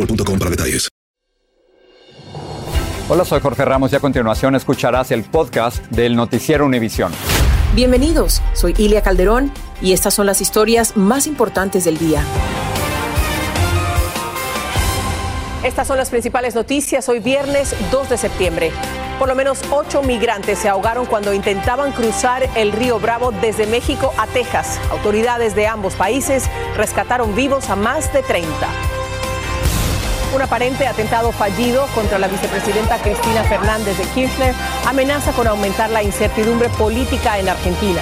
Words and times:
boostmobile.com 0.00 0.38
para 0.38 0.50
detalles. 0.50 0.88
Hola, 3.08 3.24
soy 3.24 3.40
Jorge 3.40 3.64
Ramos 3.64 3.92
y 3.92 3.96
a 3.96 4.00
continuación 4.00 4.54
escucharás 4.54 5.10
el 5.10 5.24
podcast 5.24 5.84
del 5.86 6.14
Noticiero 6.14 6.64
Univisión. 6.64 7.12
Bienvenidos, 7.74 8.40
soy 8.52 8.74
Ilia 8.78 9.02
Calderón 9.02 9.52
y 9.82 9.92
estas 9.92 10.14
son 10.14 10.26
las 10.26 10.40
historias 10.40 10.96
más 10.96 11.26
importantes 11.26 11.84
del 11.84 11.98
día. 11.98 12.22
Estas 15.64 15.88
son 15.88 15.98
las 15.98 16.08
principales 16.08 16.54
noticias 16.54 17.08
hoy 17.08 17.18
viernes 17.18 17.74
2 17.90 18.10
de 18.10 18.16
septiembre. 18.16 18.70
Por 19.18 19.28
lo 19.28 19.34
menos 19.34 19.60
ocho 19.70 20.02
migrantes 20.02 20.60
se 20.60 20.68
ahogaron 20.68 21.04
cuando 21.04 21.34
intentaban 21.34 21.92
cruzar 21.92 22.48
el 22.56 22.72
río 22.72 22.98
Bravo 22.98 23.32
desde 23.32 23.66
México 23.66 24.14
a 24.16 24.26
Texas. 24.28 24.80
Autoridades 24.90 25.54
de 25.54 25.66
ambos 25.66 25.94
países 25.94 26.48
rescataron 26.76 27.34
vivos 27.34 27.68
a 27.68 27.76
más 27.76 28.10
de 28.14 28.22
30. 28.22 28.48
Un 30.32 30.42
aparente 30.42 30.86
atentado 30.86 31.32
fallido 31.32 31.86
contra 31.92 32.18
la 32.18 32.28
vicepresidenta 32.28 32.98
Cristina 32.98 33.42
Fernández 33.42 33.98
de 33.98 34.04
Kirchner 34.04 34.54
amenaza 34.86 35.32
con 35.32 35.48
aumentar 35.48 35.90
la 35.90 36.04
incertidumbre 36.04 36.68
política 36.68 37.40
en 37.40 37.48
Argentina. 37.48 38.00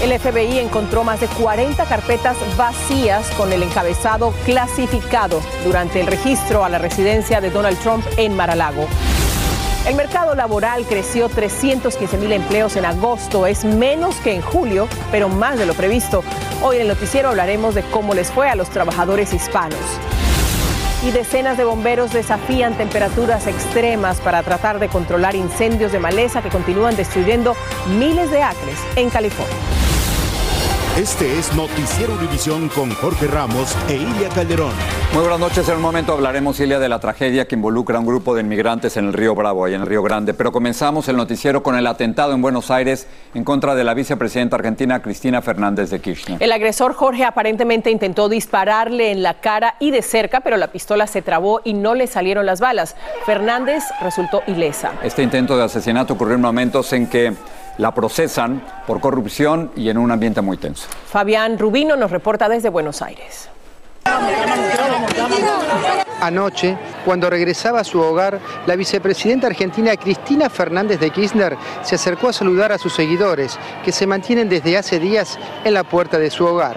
El 0.00 0.16
FBI 0.16 0.60
encontró 0.60 1.02
más 1.02 1.20
de 1.20 1.26
40 1.26 1.84
carpetas 1.86 2.36
vacías 2.56 3.28
con 3.30 3.52
el 3.52 3.64
encabezado 3.64 4.32
clasificado 4.44 5.40
durante 5.64 6.00
el 6.00 6.06
registro 6.06 6.64
a 6.64 6.68
la 6.68 6.78
residencia 6.78 7.40
de 7.40 7.50
Donald 7.50 7.78
Trump 7.80 8.06
en 8.16 8.36
Mar-a-Lago. 8.36 8.86
El 9.88 9.96
mercado 9.96 10.36
laboral 10.36 10.84
creció 10.86 11.28
315 11.28 12.16
mil 12.18 12.30
empleos 12.30 12.76
en 12.76 12.84
agosto, 12.84 13.46
es 13.46 13.64
menos 13.64 14.14
que 14.16 14.34
en 14.34 14.42
julio, 14.42 14.86
pero 15.10 15.28
más 15.28 15.58
de 15.58 15.66
lo 15.66 15.74
previsto. 15.74 16.22
Hoy 16.62 16.76
en 16.76 16.82
el 16.82 16.88
noticiero 16.88 17.30
hablaremos 17.30 17.74
de 17.74 17.82
cómo 17.82 18.14
les 18.14 18.30
fue 18.30 18.48
a 18.48 18.54
los 18.54 18.70
trabajadores 18.70 19.32
hispanos 19.32 19.78
y 21.02 21.10
decenas 21.10 21.56
de 21.56 21.64
bomberos 21.64 22.12
desafían 22.12 22.76
temperaturas 22.76 23.46
extremas 23.46 24.20
para 24.20 24.42
tratar 24.42 24.78
de 24.78 24.88
controlar 24.88 25.36
incendios 25.36 25.92
de 25.92 25.98
maleza 25.98 26.42
que 26.42 26.48
continúan 26.48 26.96
destruyendo 26.96 27.54
miles 27.98 28.30
de 28.30 28.42
acres 28.42 28.78
en 28.96 29.10
California. 29.10 29.56
Este 30.96 31.38
es 31.38 31.54
Noticiero 31.54 32.14
Univisión 32.14 32.68
con 32.70 32.90
Jorge 32.90 33.28
Ramos 33.28 33.76
e 33.88 33.94
Ilia 33.94 34.28
Calderón. 34.34 34.72
Muy 35.12 35.22
buenas 35.22 35.38
noches. 35.38 35.68
En 35.68 35.76
un 35.76 35.82
momento 35.82 36.12
hablaremos, 36.12 36.58
Ilia, 36.58 36.78
de 36.80 36.88
la 36.88 36.98
tragedia 36.98 37.46
que 37.46 37.54
involucra 37.54 37.96
a 37.96 38.00
un 38.00 38.06
grupo 38.06 38.34
de 38.34 38.40
inmigrantes 38.40 38.96
en 38.96 39.06
el 39.06 39.12
Río 39.12 39.34
Bravo, 39.34 39.64
ahí 39.64 39.74
en 39.74 39.82
el 39.82 39.86
Río 39.86 40.02
Grande. 40.02 40.34
Pero 40.34 40.50
comenzamos 40.50 41.08
el 41.08 41.16
noticiero 41.16 41.62
con 41.62 41.76
el 41.76 41.86
atentado 41.86 42.32
en 42.32 42.42
Buenos 42.42 42.70
Aires 42.70 43.06
en 43.34 43.44
contra 43.44 43.76
de 43.76 43.84
la 43.84 43.94
vicepresidenta 43.94 44.56
argentina 44.56 45.00
Cristina 45.00 45.40
Fernández 45.40 45.90
de 45.90 46.00
Kirchner. 46.00 46.42
El 46.42 46.50
agresor 46.50 46.94
Jorge 46.94 47.24
aparentemente 47.24 47.90
intentó 47.90 48.28
dispararle 48.28 49.12
en 49.12 49.22
la 49.22 49.34
cara 49.34 49.76
y 49.78 49.92
de 49.92 50.02
cerca, 50.02 50.40
pero 50.40 50.56
la 50.56 50.72
pistola 50.72 51.06
se 51.06 51.22
trabó 51.22 51.60
y 51.62 51.74
no 51.74 51.94
le 51.94 52.08
salieron 52.08 52.44
las 52.44 52.60
balas. 52.60 52.96
Fernández 53.24 53.84
resultó 54.00 54.42
ilesa. 54.48 54.92
Este 55.02 55.22
intento 55.22 55.56
de 55.56 55.64
asesinato 55.64 56.14
ocurrió 56.14 56.34
en 56.34 56.40
momentos 56.40 56.92
en 56.92 57.06
que 57.06 57.34
la 57.78 57.94
procesan 57.94 58.62
por 58.86 59.00
corrupción 59.00 59.70
y 59.74 59.88
en 59.88 59.98
un 59.98 60.10
ambiente 60.10 60.40
muy 60.40 60.56
tenso. 60.56 60.86
Fabián 61.06 61.58
Rubino 61.58 61.96
nos 61.96 62.10
reporta 62.10 62.48
desde 62.48 62.68
Buenos 62.68 63.00
Aires. 63.02 63.48
Anoche, 66.20 66.76
cuando 67.04 67.30
regresaba 67.30 67.80
a 67.80 67.84
su 67.84 68.00
hogar, 68.00 68.40
la 68.66 68.74
vicepresidenta 68.74 69.46
argentina 69.46 69.96
Cristina 69.96 70.50
Fernández 70.50 70.98
de 70.98 71.10
Kirchner 71.10 71.56
se 71.82 71.94
acercó 71.94 72.28
a 72.28 72.32
saludar 72.32 72.72
a 72.72 72.78
sus 72.78 72.92
seguidores, 72.92 73.56
que 73.84 73.92
se 73.92 74.06
mantienen 74.06 74.48
desde 74.48 74.76
hace 74.76 74.98
días 74.98 75.38
en 75.64 75.74
la 75.74 75.84
puerta 75.84 76.18
de 76.18 76.30
su 76.30 76.44
hogar. 76.44 76.76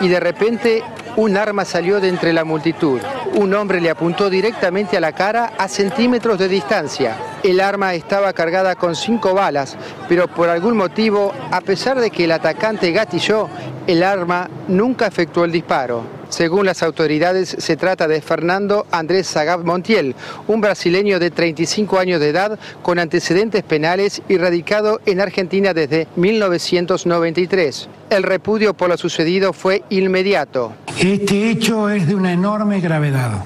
Y 0.00 0.08
de 0.08 0.20
repente, 0.20 0.82
un 1.16 1.36
arma 1.36 1.64
salió 1.64 2.00
de 2.00 2.08
entre 2.08 2.32
la 2.32 2.44
multitud. 2.44 3.00
Un 3.34 3.54
hombre 3.54 3.80
le 3.80 3.90
apuntó 3.90 4.28
directamente 4.28 4.96
a 4.96 5.00
la 5.00 5.12
cara 5.12 5.52
a 5.56 5.68
centímetros 5.68 6.38
de 6.38 6.48
distancia. 6.48 7.16
El 7.42 7.60
arma 7.60 7.94
estaba 7.94 8.32
cargada 8.32 8.76
con 8.76 8.94
cinco 8.94 9.34
balas, 9.34 9.76
pero 10.08 10.28
por 10.28 10.48
algún 10.48 10.76
motivo, 10.76 11.32
a 11.50 11.60
pesar 11.60 11.98
de 11.98 12.10
que 12.10 12.24
el 12.24 12.30
atacante 12.30 12.92
gatilló, 12.92 13.48
el 13.88 14.04
arma 14.04 14.48
nunca 14.68 15.08
efectuó 15.08 15.44
el 15.44 15.50
disparo. 15.50 16.04
Según 16.28 16.64
las 16.64 16.84
autoridades, 16.84 17.56
se 17.58 17.76
trata 17.76 18.06
de 18.06 18.22
Fernando 18.22 18.86
Andrés 18.92 19.28
Zagab 19.28 19.64
Montiel, 19.64 20.14
un 20.46 20.60
brasileño 20.60 21.18
de 21.18 21.30
35 21.30 21.98
años 21.98 22.20
de 22.20 22.28
edad 22.28 22.58
con 22.80 23.00
antecedentes 23.00 23.64
penales 23.64 24.22
y 24.28 24.38
radicado 24.38 25.00
en 25.04 25.20
Argentina 25.20 25.74
desde 25.74 26.06
1993. 26.14 27.88
El 28.08 28.22
repudio 28.22 28.72
por 28.72 28.88
lo 28.88 28.96
sucedido 28.96 29.52
fue 29.52 29.82
inmediato. 29.90 30.72
Este 30.98 31.50
hecho 31.50 31.90
es 31.90 32.06
de 32.06 32.14
una 32.14 32.32
enorme 32.32 32.80
gravedad. 32.80 33.44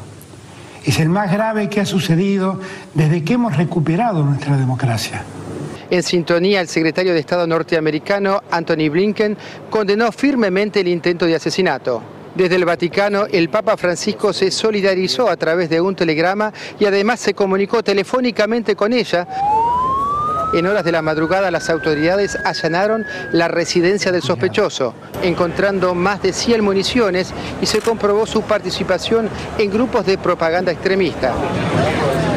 Es 0.87 1.01
el 1.01 1.09
más 1.09 1.33
grave 1.33 1.69
que 1.69 1.81
ha 1.81 1.85
sucedido 1.85 2.61
desde 2.95 3.25
que 3.25 3.35
hemos 3.35 3.57
recuperado 3.57 4.23
nuestra 4.23 4.57
democracia. 4.57 5.25
En 5.91 6.03
sintonía, 6.05 6.61
el 6.61 6.69
secretario 6.69 7.13
de 7.13 7.19
Estado 7.19 7.45
norteamericano, 7.47 8.41
Anthony 8.53 8.89
Blinken, 8.89 9.37
condenó 9.69 10.13
firmemente 10.13 10.81
el 10.81 10.89
intento 10.89 11.27
de 11.27 11.35
asesinato. 11.35 12.03
Desde 12.37 12.57
el 12.57 12.65
Vaticano, 12.65 13.27
el 13.33 13.49
Papa 13.49 13.77
Francisco 13.77 14.33
se 14.33 14.51
solidarizó 14.51 15.29
a 15.29 15.37
través 15.37 15.71
de 15.71 15.81
un 15.81 15.97
telegrama 15.97 16.53
y 16.79 16.85
además 16.85 17.19
se 17.19 17.35
comunicó 17.35 17.83
telefónicamente 17.83 18.77
con 18.77 18.93
ella. 18.93 19.27
En 20.53 20.67
horas 20.67 20.85
de 20.85 20.93
la 20.93 21.03
madrugada 21.03 21.51
las 21.51 21.69
autoridades 21.71 22.39
allanaron 22.45 23.05
la 23.33 23.49
residencia 23.49 24.13
del 24.13 24.23
sospechoso, 24.23 24.95
encontrando 25.23 25.95
más 25.95 26.23
de 26.23 26.33
100 26.33 26.63
municiones 26.63 27.33
y 27.61 27.67
se 27.67 27.81
comprobó 27.81 28.27
su 28.27 28.43
participación 28.43 29.29
en 29.59 29.71
grupos 29.71 30.07
de 30.07 30.19
propaganda 30.19 30.73
extremista. 30.73 31.35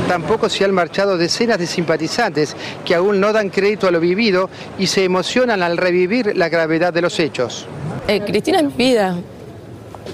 Tampoco 0.08 0.50
se 0.50 0.66
han 0.66 0.74
marchado 0.74 1.18
decenas 1.18 1.60
de 1.60 1.68
simpatizantes 1.68 2.56
que 2.84 2.96
aún 2.96 3.20
no 3.20 3.32
dan 3.32 3.50
crédito 3.50 3.88
a 3.88 3.92
lo 3.92 4.00
vivido 4.00 4.50
y 4.80 4.88
se 4.88 5.04
emocionan 5.04 5.62
al 5.62 5.78
revivir 5.78 6.36
la 6.36 6.50
gravedad 6.50 6.92
de 6.92 7.02
los 7.02 7.20
hechos. 7.20 7.68
Eh, 8.08 8.22
Cristina 8.26 8.60
es 8.60 8.76
vida, 8.76 9.16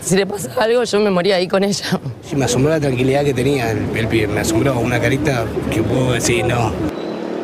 si 0.02 0.16
le 0.16 0.26
pasa 0.26 0.52
algo, 0.60 0.84
yo 0.84 1.00
me 1.00 1.10
moría 1.10 1.38
ahí 1.38 1.48
con 1.48 1.64
ella. 1.64 2.00
Sí, 2.22 2.36
me 2.36 2.46
asombró 2.46 2.72
la 2.72 2.80
tranquilidad 2.80 3.24
que 3.24 3.34
tenía 3.34 3.72
el, 3.72 3.80
el 3.96 4.08
pibe, 4.08 4.28
me 4.28 4.42
asombró 4.42 4.78
una 4.80 5.00
carita 5.00 5.46
que 5.72 5.82
puedo 5.82 6.12
decir 6.12 6.46
no. 6.46 6.95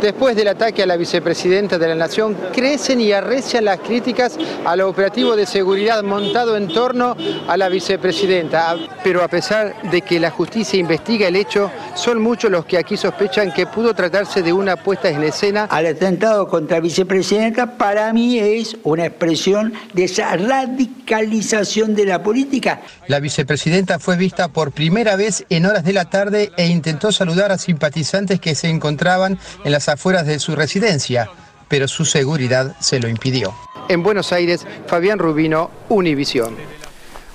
Después 0.01 0.35
del 0.35 0.47
ataque 0.47 0.81
a 0.81 0.87
la 0.87 0.97
vicepresidenta 0.97 1.77
de 1.77 1.87
la 1.87 1.93
Nación, 1.93 2.35
crecen 2.51 2.99
y 3.01 3.11
arrecian 3.11 3.65
las 3.65 3.79
críticas 3.81 4.35
al 4.65 4.81
operativo 4.81 5.35
de 5.35 5.45
seguridad 5.45 6.01
montado 6.01 6.57
en 6.57 6.69
torno 6.69 7.15
a 7.47 7.55
la 7.55 7.69
vicepresidenta. 7.69 8.75
Pero 9.03 9.23
a 9.23 9.27
pesar 9.27 9.79
de 9.91 10.01
que 10.01 10.19
la 10.19 10.31
justicia 10.31 10.79
investiga 10.79 11.27
el 11.27 11.35
hecho, 11.35 11.69
son 11.93 12.19
muchos 12.19 12.49
los 12.49 12.65
que 12.65 12.79
aquí 12.79 12.97
sospechan 12.97 13.53
que 13.53 13.67
pudo 13.67 13.93
tratarse 13.93 14.41
de 14.41 14.51
una 14.51 14.75
puesta 14.75 15.07
en 15.09 15.21
escena. 15.21 15.65
Al 15.65 15.85
atentado 15.85 16.47
contra 16.47 16.77
la 16.77 16.81
vicepresidenta 16.81 17.77
para 17.77 18.11
mí 18.11 18.39
es 18.39 18.77
una 18.83 19.05
expresión 19.05 19.73
de 19.93 20.05
esa 20.05 20.35
radicalización 20.35 21.93
de 21.93 22.05
la 22.05 22.23
política. 22.23 22.81
La 23.07 23.19
vicepresidenta 23.19 23.99
fue 23.99 24.17
vista 24.17 24.47
por 24.47 24.71
primera 24.71 25.15
vez 25.15 25.45
en 25.49 25.67
horas 25.67 25.83
de 25.83 25.93
la 25.93 26.05
tarde 26.05 26.51
e 26.57 26.65
intentó 26.65 27.11
saludar 27.11 27.51
a 27.51 27.59
simpatizantes 27.59 28.39
que 28.39 28.55
se 28.55 28.67
encontraban 28.67 29.37
en 29.63 29.71
las 29.71 29.90
afueras 29.91 30.25
de 30.25 30.39
su 30.39 30.55
residencia, 30.55 31.29
pero 31.67 31.87
su 31.87 32.05
seguridad 32.05 32.75
se 32.79 32.99
lo 32.99 33.07
impidió. 33.07 33.53
En 33.87 34.03
Buenos 34.03 34.31
Aires, 34.33 34.65
Fabián 34.87 35.19
Rubino, 35.19 35.69
Univisión. 35.89 36.55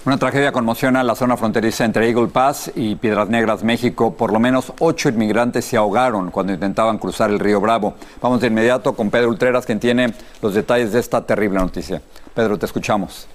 Una 0.07 0.19
tragedia 0.19 0.53
conmociona 0.53 1.03
la 1.03 1.17
zona 1.17 1.37
fronteriza 1.37 1.85
entre 1.85 2.09
Eagle 2.09 2.29
Pass 2.29 2.71
y 2.77 2.95
Piedras 2.95 3.29
Negras, 3.29 3.65
México. 3.65 4.15
Por 4.15 4.33
lo 4.33 4.39
menos 4.39 4.73
ocho 4.79 5.09
inmigrantes 5.09 5.65
se 5.65 5.77
ahogaron 5.77 6.31
cuando 6.31 6.53
intentaban 6.53 6.99
cruzar 6.99 7.31
el 7.31 7.41
río 7.41 7.61
Bravo. 7.61 7.95
Vamos 8.23 8.41
de 8.41 8.47
inmediato 8.47 8.93
con 8.93 9.11
Pedro 9.11 9.31
Ultreras, 9.31 9.67
quien 9.67 9.81
tiene 9.81 10.15
los 10.41 10.55
detalles 10.55 10.93
de 10.93 11.01
esta 11.01 11.27
terrible 11.27 11.59
noticia. 11.59 12.01
Pedro, 12.35 12.57
te 12.57 12.67
escuchamos. 12.67 13.27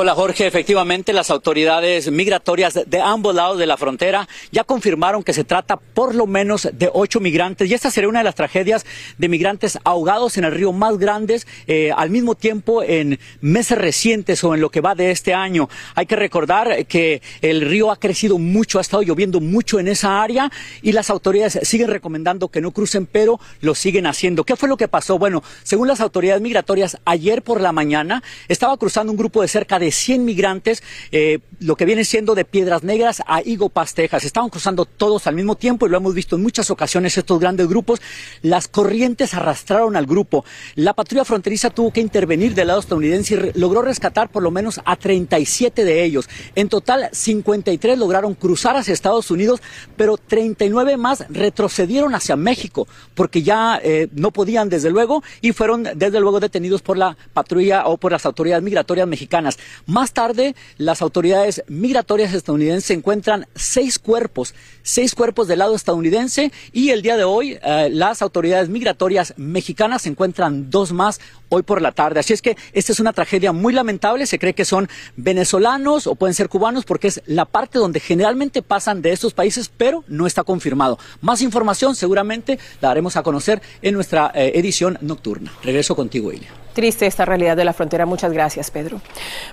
Hola 0.00 0.14
Jorge, 0.14 0.46
efectivamente 0.46 1.12
las 1.12 1.28
autoridades 1.28 2.08
migratorias 2.08 2.78
de 2.86 3.00
ambos 3.00 3.34
lados 3.34 3.58
de 3.58 3.66
la 3.66 3.76
frontera 3.76 4.28
ya 4.52 4.62
confirmaron 4.62 5.24
que 5.24 5.32
se 5.32 5.42
trata 5.42 5.76
por 5.76 6.14
lo 6.14 6.28
menos 6.28 6.68
de 6.72 6.88
ocho 6.94 7.18
migrantes 7.18 7.68
y 7.68 7.74
esta 7.74 7.90
sería 7.90 8.08
una 8.08 8.20
de 8.20 8.24
las 8.24 8.36
tragedias 8.36 8.86
de 9.18 9.28
migrantes 9.28 9.76
ahogados 9.82 10.38
en 10.38 10.44
el 10.44 10.52
río 10.52 10.72
más 10.72 10.98
grandes 10.98 11.48
eh, 11.66 11.90
al 11.96 12.10
mismo 12.10 12.36
tiempo 12.36 12.84
en 12.84 13.18
meses 13.40 13.76
recientes 13.76 14.44
o 14.44 14.54
en 14.54 14.60
lo 14.60 14.70
que 14.70 14.80
va 14.80 14.94
de 14.94 15.10
este 15.10 15.34
año. 15.34 15.68
Hay 15.96 16.06
que 16.06 16.14
recordar 16.14 16.86
que 16.86 17.20
el 17.42 17.62
río 17.62 17.90
ha 17.90 17.96
crecido 17.96 18.38
mucho, 18.38 18.78
ha 18.78 18.82
estado 18.82 19.02
lloviendo 19.02 19.40
mucho 19.40 19.80
en 19.80 19.88
esa 19.88 20.22
área 20.22 20.48
y 20.80 20.92
las 20.92 21.10
autoridades 21.10 21.58
siguen 21.64 21.88
recomendando 21.88 22.46
que 22.50 22.60
no 22.60 22.70
crucen, 22.70 23.06
pero 23.06 23.40
lo 23.62 23.74
siguen 23.74 24.06
haciendo. 24.06 24.44
¿Qué 24.44 24.54
fue 24.54 24.68
lo 24.68 24.76
que 24.76 24.86
pasó? 24.86 25.18
Bueno, 25.18 25.42
según 25.64 25.88
las 25.88 26.00
autoridades 26.00 26.40
migratorias, 26.40 26.98
ayer 27.04 27.42
por 27.42 27.60
la 27.60 27.72
mañana 27.72 28.22
estaba 28.46 28.76
cruzando 28.76 29.10
un 29.10 29.18
grupo 29.18 29.42
de 29.42 29.48
cerca 29.48 29.80
de 29.80 29.87
100 29.90 30.20
migrantes, 30.20 30.82
eh, 31.10 31.38
lo 31.60 31.76
que 31.76 31.84
viene 31.84 32.04
siendo 32.04 32.34
de 32.34 32.44
Piedras 32.44 32.82
Negras 32.82 33.22
a 33.26 33.42
Higo 33.42 33.72
Texas. 33.94 34.24
Estaban 34.24 34.50
cruzando 34.50 34.84
todos 34.84 35.26
al 35.26 35.34
mismo 35.34 35.56
tiempo 35.56 35.86
y 35.86 35.90
lo 35.90 35.96
hemos 35.96 36.14
visto 36.14 36.36
en 36.36 36.42
muchas 36.42 36.70
ocasiones 36.70 37.16
estos 37.16 37.38
grandes 37.40 37.68
grupos. 37.68 38.00
Las 38.42 38.68
corrientes 38.68 39.34
arrastraron 39.34 39.96
al 39.96 40.06
grupo. 40.06 40.44
La 40.74 40.94
patrulla 40.94 41.24
fronteriza 41.24 41.70
tuvo 41.70 41.92
que 41.92 42.00
intervenir 42.00 42.54
del 42.54 42.68
lado 42.68 42.80
estadounidense 42.80 43.52
y 43.54 43.58
logró 43.58 43.82
rescatar 43.82 44.30
por 44.30 44.42
lo 44.42 44.50
menos 44.50 44.80
a 44.84 44.96
37 44.96 45.84
de 45.84 46.04
ellos. 46.04 46.28
En 46.54 46.68
total, 46.68 47.08
53 47.12 47.98
lograron 47.98 48.34
cruzar 48.34 48.76
hacia 48.76 48.94
Estados 48.94 49.30
Unidos, 49.30 49.60
pero 49.96 50.16
39 50.16 50.96
más 50.96 51.24
retrocedieron 51.28 52.14
hacia 52.14 52.36
México 52.36 52.86
porque 53.14 53.42
ya 53.42 53.80
eh, 53.82 54.08
no 54.12 54.30
podían, 54.30 54.68
desde 54.68 54.90
luego, 54.90 55.22
y 55.40 55.52
fueron 55.52 55.88
desde 55.94 56.20
luego 56.20 56.40
detenidos 56.40 56.82
por 56.82 56.96
la 56.96 57.16
patrulla 57.32 57.86
o 57.86 57.96
por 57.96 58.12
las 58.12 58.26
autoridades 58.26 58.62
migratorias 58.62 59.08
mexicanas. 59.08 59.58
Más 59.86 60.12
tarde, 60.12 60.54
las 60.76 61.02
autoridades 61.02 61.47
migratorias 61.68 62.34
estadounidenses 62.34 62.90
encuentran 62.90 63.46
seis 63.54 63.98
cuerpos, 63.98 64.54
seis 64.82 65.14
cuerpos 65.14 65.48
del 65.48 65.60
lado 65.60 65.74
estadounidense 65.74 66.52
y 66.72 66.90
el 66.90 67.02
día 67.02 67.16
de 67.16 67.24
hoy 67.24 67.58
eh, 67.62 67.88
las 67.90 68.22
autoridades 68.22 68.68
migratorias 68.68 69.34
mexicanas 69.36 70.06
encuentran 70.06 70.70
dos 70.70 70.92
más 70.92 71.20
hoy 71.48 71.62
por 71.62 71.82
la 71.82 71.92
tarde. 71.92 72.20
Así 72.20 72.32
es 72.32 72.42
que 72.42 72.56
esta 72.72 72.92
es 72.92 73.00
una 73.00 73.12
tragedia 73.12 73.52
muy 73.52 73.72
lamentable. 73.72 74.26
Se 74.26 74.38
cree 74.38 74.54
que 74.54 74.64
son 74.64 74.88
venezolanos 75.16 76.06
o 76.06 76.14
pueden 76.14 76.34
ser 76.34 76.48
cubanos 76.48 76.84
porque 76.84 77.08
es 77.08 77.22
la 77.26 77.44
parte 77.44 77.78
donde 77.78 78.00
generalmente 78.00 78.62
pasan 78.62 79.02
de 79.02 79.12
estos 79.12 79.34
países, 79.34 79.70
pero 79.74 80.04
no 80.08 80.26
está 80.26 80.44
confirmado. 80.44 80.98
Más 81.20 81.42
información 81.42 81.94
seguramente 81.94 82.58
la 82.80 82.88
daremos 82.88 83.16
a 83.16 83.22
conocer 83.22 83.62
en 83.82 83.94
nuestra 83.94 84.30
eh, 84.34 84.52
edición 84.54 84.98
nocturna. 85.00 85.52
Regreso 85.62 85.96
contigo, 85.96 86.32
Ilia. 86.32 86.67
Triste 86.72 87.06
esta 87.06 87.24
realidad 87.24 87.56
de 87.56 87.64
la 87.64 87.72
frontera. 87.72 88.06
Muchas 88.06 88.32
gracias, 88.32 88.70
Pedro. 88.70 89.00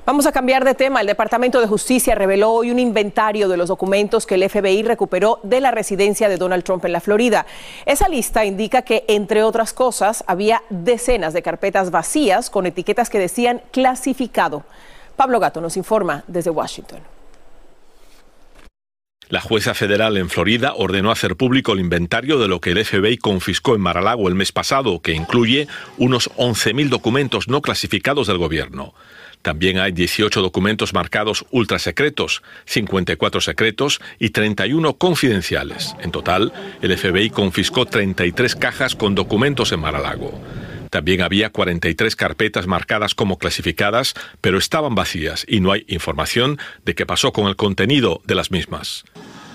Vamos 0.05 0.25
a 0.25 0.31
cambiar 0.31 0.63
de 0.63 0.75
tema. 0.75 1.01
El 1.01 1.07
Departamento 1.07 1.59
de 1.59 1.67
Justicia 1.67 2.13
reveló 2.13 2.51
hoy 2.51 2.71
un 2.71 2.79
inventario 2.79 3.47
de 3.47 3.57
los 3.57 3.69
documentos 3.69 4.25
que 4.25 4.35
el 4.35 4.47
FBI 4.49 4.83
recuperó 4.83 5.39
de 5.43 5.61
la 5.61 5.71
residencia 5.71 6.29
de 6.29 6.37
Donald 6.37 6.63
Trump 6.63 6.85
en 6.85 6.91
la 6.91 6.99
Florida. 6.99 7.45
Esa 7.85 8.09
lista 8.09 8.45
indica 8.45 8.83
que, 8.83 9.05
entre 9.07 9.43
otras 9.43 9.73
cosas, 9.73 10.23
había 10.27 10.61
decenas 10.69 11.33
de 11.33 11.41
carpetas 11.41 11.91
vacías 11.91 12.49
con 12.49 12.65
etiquetas 12.65 13.09
que 13.09 13.19
decían 13.19 13.61
clasificado. 13.71 14.63
Pablo 15.15 15.39
Gato 15.39 15.61
nos 15.61 15.77
informa 15.77 16.23
desde 16.27 16.49
Washington. 16.49 17.14
La 19.29 19.41
jueza 19.41 19.73
federal 19.73 20.17
en 20.17 20.29
Florida 20.29 20.73
ordenó 20.75 21.09
hacer 21.09 21.35
público 21.35 21.73
el 21.73 21.79
inventario 21.79 22.37
de 22.37 22.47
lo 22.47 22.61
que 22.61 22.71
el 22.71 22.85
FBI 22.85 23.17
confiscó 23.17 23.73
en 23.73 23.81
Mar-a-Lago 23.81 24.27
el 24.27 24.35
mes 24.35 24.51
pasado, 24.51 25.01
que 25.01 25.13
incluye 25.13 25.67
unos 25.97 26.29
11.000 26.37 26.89
documentos 26.89 27.47
no 27.47 27.61
clasificados 27.61 28.27
del 28.27 28.37
gobierno. 28.37 28.93
También 29.41 29.79
hay 29.79 29.91
18 29.91 30.41
documentos 30.41 30.93
marcados 30.93 31.45
ultrasecretos, 31.51 32.43
54 32.65 33.41
secretos 33.41 33.99
y 34.19 34.29
31 34.29 34.97
confidenciales. 34.97 35.95
En 36.01 36.11
total, 36.11 36.51
el 36.81 36.97
FBI 36.97 37.29
confiscó 37.29 37.85
33 37.85 38.55
cajas 38.55 38.95
con 38.95 39.15
documentos 39.15 39.71
en 39.71 39.81
Mar-a-Lago. 39.81 40.39
También 40.95 41.23
había 41.23 41.49
43 41.49 42.15
carpetas 42.15 42.67
marcadas 42.67 43.15
como 43.15 43.37
clasificadas, 43.37 44.13
pero 44.39 44.57
estaban 44.57 44.95
vacías 44.95 45.45
y 45.45 45.59
no 45.59 45.73
hay 45.73 45.83
información 45.89 46.57
de 46.85 46.95
qué 46.95 47.05
pasó 47.05 47.33
con 47.33 47.47
el 47.47 47.57
contenido 47.57 48.21
de 48.25 48.33
las 48.33 48.49
mismas. 48.49 49.03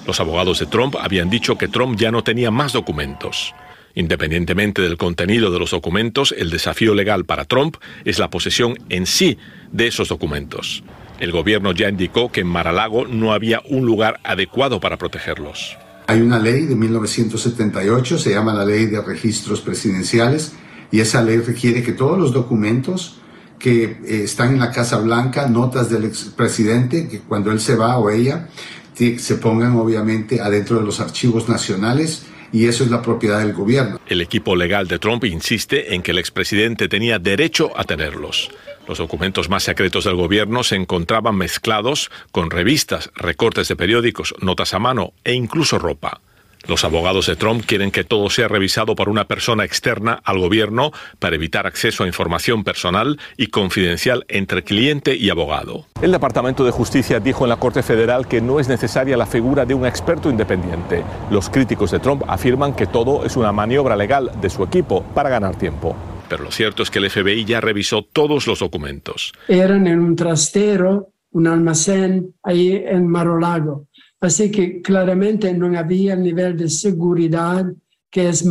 Los 0.07 0.21
abogados 0.21 0.59
de 0.59 0.67
Trump 0.67 0.97
habían 1.01 1.31
dicho 1.31 1.57
que 1.57 1.67
Trump 1.67 1.99
ya 1.99 2.11
no 2.11 2.23
tenía 2.23 2.51
más 2.51 2.75
documentos. 2.75 3.55
Independientemente 3.95 4.83
del 4.83 4.99
contenido 4.99 5.51
de 5.51 5.59
los 5.59 5.71
documentos, 5.71 6.35
el 6.37 6.51
desafío 6.51 6.95
legal 6.95 7.25
para 7.25 7.47
Trump 7.47 7.79
es 8.05 8.19
la 8.19 8.29
posesión 8.29 8.77
en 8.91 9.07
sí 9.07 9.39
de 9.73 9.87
esos 9.87 10.09
documentos. 10.09 10.85
El 11.21 11.33
gobierno 11.33 11.73
ya 11.73 11.89
indicó 11.89 12.31
que 12.31 12.43
en 12.43 12.49
Mar-a-Lago 12.49 13.07
no 13.07 13.33
había 13.33 13.63
un 13.65 13.87
lugar 13.87 14.21
adecuado 14.25 14.79
para 14.79 14.99
protegerlos. 14.99 15.79
Hay 16.07 16.21
una 16.21 16.39
ley 16.39 16.67
de 16.67 16.77
1978, 16.77 18.19
se 18.19 18.31
llama 18.31 18.53
la 18.53 18.67
Ley 18.67 18.85
de 18.85 19.01
Registros 19.01 19.63
Presidenciales, 19.63 20.53
y 20.91 21.01
esa 21.01 21.23
ley 21.23 21.39
requiere 21.39 21.83
que 21.83 21.93
todos 21.93 22.19
los 22.19 22.33
documentos 22.33 23.17
que 23.59 23.85
eh, 23.85 24.23
están 24.25 24.55
en 24.55 24.61
la 24.61 24.71
Casa 24.71 24.99
Blanca, 24.99 25.47
notas 25.47 25.91
del 25.91 26.05
expresidente, 26.05 27.09
que 27.09 27.21
cuando 27.21 27.53
él 27.53 27.61
se 27.61 27.77
va 27.77 27.99
o 27.99 28.11
ella, 28.11 28.49
se 28.95 29.37
pongan 29.37 29.77
obviamente 29.77 30.41
adentro 30.41 30.79
de 30.79 30.85
los 30.85 31.01
archivos 31.01 31.49
nacionales 31.49 32.27
y 32.53 32.67
eso 32.67 32.85
es 32.85 32.91
la 32.91 33.01
propiedad 33.01 33.39
del 33.39 33.55
gobierno. 33.55 33.99
El 34.07 34.21
equipo 34.21 34.57
legal 34.57 34.89
de 34.89 34.99
Trump 34.99 35.25
insiste 35.25 35.95
en 35.95 36.03
que 36.03 36.11
el 36.11 36.19
expresidente 36.19 36.89
tenía 36.89 37.19
derecho 37.19 37.71
a 37.79 37.85
tenerlos. 37.85 38.51
Los 38.89 38.99
documentos 38.99 39.49
más 39.49 39.63
secretos 39.63 40.05
del 40.05 40.17
gobierno 40.17 40.65
se 40.65 40.77
encontraban 40.77 41.37
mezclados 41.37 42.11
con 42.33 42.51
revistas, 42.51 43.11
recortes 43.15 43.69
de 43.69 43.77
periódicos, 43.77 44.35
notas 44.41 44.75
a 44.75 44.79
mano 44.79 45.13
e 45.23 45.33
incluso 45.33 45.79
ropa. 45.79 46.21
Los 46.69 46.85
abogados 46.85 47.27
de 47.27 47.37
Trump 47.37 47.65
quieren 47.67 47.91
que 47.91 48.05
todo 48.05 48.29
sea 48.31 48.49
revisado 48.49 48.95
por 48.95 49.09
una 49.09 49.25
persona 49.25 49.65
externa 49.65 50.21
al 50.25 50.39
gobierno 50.39 50.93
para 51.19 51.37
evitar 51.37 51.67
acceso 51.67 52.05
a 52.05 52.07
información 52.07 52.65
personal 52.65 53.19
y 53.37 53.49
confidencial 53.49 54.25
entre 54.29 54.63
cliente 54.63 55.17
y 55.17 55.31
abogado. 55.31 55.87
El 56.03 56.13
Departamento 56.13 56.65
de 56.65 56.71
Justicia 56.71 57.19
dijo 57.19 57.45
en 57.45 57.51
la 57.51 57.57
Corte 57.57 57.83
Federal 57.83 58.29
que 58.29 58.41
no 58.41 58.61
es 58.61 58.69
necesaria 58.69 59.17
la 59.17 59.27
figura 59.27 59.65
de 59.65 59.75
un 59.75 59.87
experto 59.87 60.31
independiente. 60.31 61.03
Los 61.31 61.49
críticos 61.49 61.91
de 61.91 61.99
Trump 61.99 62.25
afirman 62.29 62.75
que 62.75 62.87
todo 62.87 63.25
es 63.25 63.37
una 63.37 63.53
maniobra 63.53 63.97
legal 63.97 64.31
de 64.41 64.51
su 64.51 64.63
equipo 64.63 65.03
para 65.15 65.31
ganar 65.31 65.57
tiempo. 65.57 65.97
Pero 66.29 66.45
lo 66.45 66.51
cierto 66.53 66.83
es 66.83 66.91
que 66.91 67.01
el 67.01 67.11
FBI 67.11 67.45
ya 67.45 67.61
revisó 67.61 68.03
todos 68.05 68.47
los 68.47 68.61
documentos. 68.61 69.33
Eran 69.49 69.87
en 69.89 69.99
un 69.99 70.15
trastero, 70.15 71.09
un 71.33 71.47
almacén 71.47 72.35
ahí 72.43 72.83
en 72.87 73.09
Marolago 73.09 73.87
Así 74.21 74.51
que 74.51 74.83
claramente 74.83 75.53
no 75.55 75.79
había 75.79 76.15
el 76.15 76.23
nivel 76.23 76.57
de 76.57 76.69
seguridad 76.69 77.67
que 78.11 78.29
es, 78.29 78.45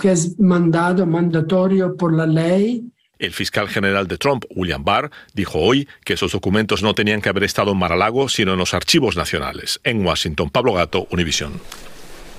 que 0.00 0.12
es 0.12 0.38
mandado, 0.38 1.06
mandatorio 1.06 1.96
por 1.96 2.14
la 2.14 2.26
ley. 2.26 2.84
El 3.18 3.32
fiscal 3.32 3.68
general 3.68 4.08
de 4.08 4.18
Trump, 4.18 4.44
William 4.54 4.82
Barr, 4.84 5.10
dijo 5.34 5.58
hoy 5.58 5.88
que 6.04 6.14
esos 6.14 6.32
documentos 6.32 6.82
no 6.82 6.94
tenían 6.94 7.20
que 7.20 7.28
haber 7.28 7.44
estado 7.44 7.72
en 7.72 7.78
Mar-a-Lago, 7.78 8.28
sino 8.28 8.52
en 8.52 8.58
los 8.58 8.74
archivos 8.74 9.16
nacionales. 9.16 9.80
En 9.84 10.04
Washington, 10.04 10.50
Pablo 10.50 10.72
Gato, 10.72 11.06
Univision. 11.10 11.52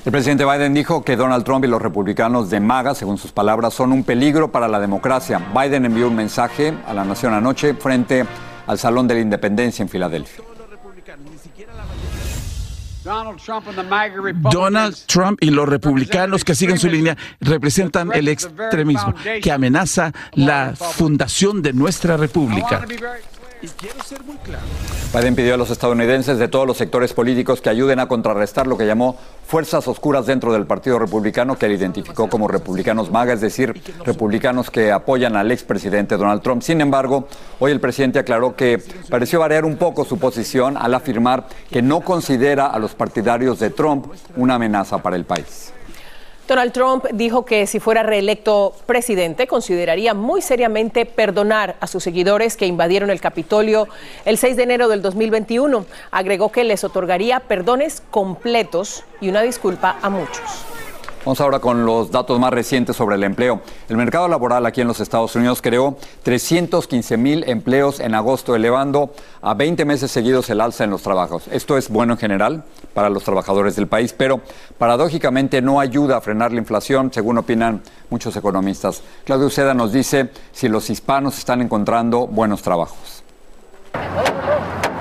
El 0.06 0.12
presidente 0.12 0.44
Biden 0.44 0.74
dijo 0.74 1.06
que 1.06 1.16
Donald 1.16 1.46
Trump 1.46 1.64
y 1.64 1.70
los 1.70 1.82
republicanos 1.82 2.50
de 2.50 2.60
MAGA, 2.60 2.96
según 2.96 3.18
sus 3.18 3.32
palabras, 3.32 3.74
son 3.74 3.94
un 3.94 4.04
peligro 4.04 4.52
para 4.52 4.68
la 4.68 4.80
democracia. 4.82 5.42
Biden 5.54 5.86
envió 5.86 6.10
un 6.10 6.16
mensaje 6.16 6.74
a 6.86 6.94
la 6.94 7.06
nación 7.06 7.34
anoche 7.34 7.74
frente 7.76 8.26
al 8.68 8.78
Salón 8.78 9.08
de 9.08 9.14
la 9.14 9.22
Independencia 9.22 9.84
en 9.84 9.88
Filadelfia. 9.88 10.53
Donald 14.52 14.96
Trump 15.08 15.38
y 15.42 15.50
los 15.50 15.68
republicanos 15.68 16.44
que 16.44 16.56
siguen 16.56 16.80
su 16.80 16.88
línea 16.88 17.18
representan 17.42 18.12
el 18.14 18.30
extremismo 18.30 19.14
que 19.42 19.52
amenaza 19.52 20.14
la 20.34 20.74
fundación 20.76 21.62
de 21.62 21.74
nuestra 21.74 22.16
república. 22.16 22.86
Y 23.64 23.68
quiero 23.68 24.04
ser 24.04 24.22
muy 24.26 24.36
claro. 24.40 24.66
Biden 25.14 25.36
pidió 25.36 25.54
a 25.54 25.58
los 25.58 25.70
estadounidenses 25.70 26.38
de 26.38 26.50
todos 26.50 26.68
los 26.68 26.76
sectores 26.76 27.14
políticos 27.14 27.62
que 27.62 27.70
ayuden 27.70 28.02
a 28.02 28.10
contrarrestar 28.10 28.68
lo 28.68 28.78
que 28.78 28.86
llamó 28.86 29.18
fuerzas 29.48 29.88
oscuras 29.88 30.26
dentro 30.26 30.52
del 30.52 30.66
Partido 30.66 31.00
Republicano, 31.00 31.58
que 31.58 31.68
él 31.68 31.72
identificó 31.72 32.28
como 32.28 32.50
republicanos 32.50 33.10
maga, 33.10 33.32
es 33.32 33.40
decir, 33.40 33.82
republicanos 34.04 34.70
que 34.70 34.92
apoyan 34.92 35.38
al 35.38 35.50
expresidente 35.50 36.18
Donald 36.18 36.42
Trump. 36.42 36.62
Sin 36.62 36.82
embargo, 36.82 37.30
hoy 37.60 37.72
el 37.72 37.80
presidente 37.80 38.20
aclaró 38.20 38.54
que 38.54 38.84
pareció 39.10 39.40
variar 39.40 39.64
un 39.64 39.78
poco 39.78 40.04
su 40.04 40.20
posición 40.20 40.76
al 40.76 40.94
afirmar 40.94 41.48
que 41.72 41.82
no 41.82 42.02
considera 42.02 42.68
a 42.68 42.80
los 42.80 42.96
partidarios 42.96 43.60
de 43.60 43.70
Trump 43.70 44.08
una 44.36 44.56
amenaza 44.56 44.98
para 44.98 45.16
el 45.16 45.24
país. 45.24 45.73
Donald 46.54 46.72
Trump 46.72 47.06
dijo 47.14 47.46
que 47.46 47.66
si 47.66 47.80
fuera 47.80 48.04
reelecto 48.04 48.76
presidente 48.86 49.48
consideraría 49.48 50.14
muy 50.14 50.40
seriamente 50.40 51.08
perdonar 51.08 51.78
a 51.80 51.88
sus 51.88 52.04
seguidores 52.04 52.58
que 52.58 52.68
invadieron 52.68 53.10
el 53.10 53.20
Capitolio 53.20 53.88
el 54.24 54.38
6 54.38 54.58
de 54.58 54.62
enero 54.62 54.88
del 54.88 55.02
2021. 55.02 55.84
Agregó 56.12 56.52
que 56.52 56.64
les 56.64 56.84
otorgaría 56.84 57.40
perdones 57.40 58.04
completos 58.12 59.04
y 59.20 59.30
una 59.30 59.42
disculpa 59.42 59.98
a 60.04 60.12
muchos. 60.12 60.73
Vamos 61.26 61.40
ahora 61.40 61.60
con 61.60 61.86
los 61.86 62.12
datos 62.12 62.38
más 62.38 62.52
recientes 62.52 62.98
sobre 62.98 63.16
el 63.16 63.24
empleo. 63.24 63.62
El 63.88 63.96
mercado 63.96 64.28
laboral 64.28 64.66
aquí 64.66 64.82
en 64.82 64.88
los 64.88 65.00
Estados 65.00 65.34
Unidos 65.38 65.62
creó 65.62 65.96
315 66.24 67.16
mil 67.16 67.46
empleos 67.48 68.02
en 68.02 68.14
agosto, 68.14 68.58
elevando 68.58 69.14
a 69.42 69.54
20 69.54 69.86
meses 69.86 70.12
seguidos 70.12 70.50
el 70.50 70.60
alza 70.60 70.84
en 70.84 70.90
los 70.90 71.02
trabajos. 71.02 71.44
Esto 71.50 71.78
es 71.78 71.88
bueno 71.88 72.14
en 72.14 72.20
general 72.20 72.66
para 72.94 73.10
los 73.10 73.24
trabajadores 73.24 73.78
del 73.78 73.88
país, 73.88 74.12
pero 74.12 74.42
paradójicamente 74.78 75.62
no 75.62 75.80
ayuda 75.80 76.18
a 76.18 76.22
frenar 76.22 76.52
la 76.52 76.60
inflación, 76.60 77.10
según 77.14 77.38
opinan 77.38 77.82
muchos 78.10 78.36
economistas. 78.36 79.02
Claudio 79.24 79.48
Uceda 79.48 79.74
nos 79.74 79.94
dice 79.94 80.30
si 80.52 80.68
los 80.68 80.90
hispanos 80.90 81.38
están 81.38 81.62
encontrando 81.62 82.28
buenos 82.28 82.62
trabajos. 82.62 83.24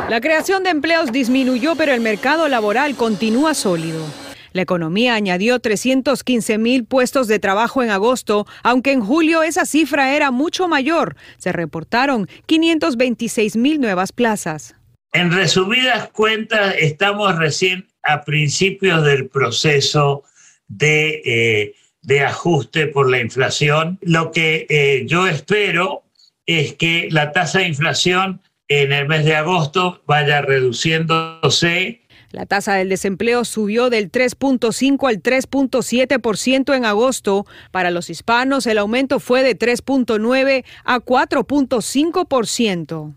La 0.08 0.20
creación 0.20 0.62
de 0.62 0.70
empleos 0.70 1.10
disminuyó, 1.10 1.74
pero 1.74 1.92
el 1.92 2.00
mercado 2.00 2.46
laboral 2.46 2.94
continúa 2.94 3.54
sólido. 3.54 4.21
La 4.52 4.62
economía 4.62 5.14
añadió 5.14 5.58
315 5.58 6.58
mil 6.58 6.84
puestos 6.84 7.28
de 7.28 7.38
trabajo 7.38 7.82
en 7.82 7.90
agosto, 7.90 8.46
aunque 8.62 8.92
en 8.92 9.00
julio 9.00 9.42
esa 9.42 9.66
cifra 9.66 10.14
era 10.14 10.30
mucho 10.30 10.68
mayor. 10.68 11.16
Se 11.38 11.52
reportaron 11.52 12.28
526 12.46 13.56
mil 13.56 13.80
nuevas 13.80 14.12
plazas. 14.12 14.74
En 15.12 15.30
resumidas 15.30 16.08
cuentas, 16.08 16.74
estamos 16.78 17.36
recién 17.36 17.86
a 18.02 18.22
principios 18.24 19.04
del 19.04 19.28
proceso 19.28 20.24
de, 20.68 21.22
eh, 21.24 21.74
de 22.02 22.20
ajuste 22.22 22.86
por 22.86 23.10
la 23.10 23.20
inflación. 23.20 23.98
Lo 24.02 24.32
que 24.32 24.66
eh, 24.68 25.04
yo 25.06 25.26
espero 25.26 26.04
es 26.46 26.74
que 26.74 27.08
la 27.10 27.32
tasa 27.32 27.60
de 27.60 27.68
inflación 27.68 28.40
en 28.68 28.92
el 28.92 29.06
mes 29.06 29.24
de 29.24 29.36
agosto 29.36 30.02
vaya 30.06 30.40
reduciéndose 30.40 32.01
la 32.32 32.46
tasa 32.46 32.74
del 32.74 32.88
desempleo 32.88 33.44
subió 33.44 33.90
del 33.90 34.10
3.5 34.10 35.08
al 35.08 35.22
3.7% 35.22 36.74
en 36.74 36.84
agosto. 36.84 37.46
Para 37.70 37.90
los 37.90 38.10
hispanos, 38.10 38.66
el 38.66 38.78
aumento 38.78 39.20
fue 39.20 39.42
de 39.42 39.56
3.9 39.56 40.64
a 40.84 40.98
4.5%. 40.98 43.14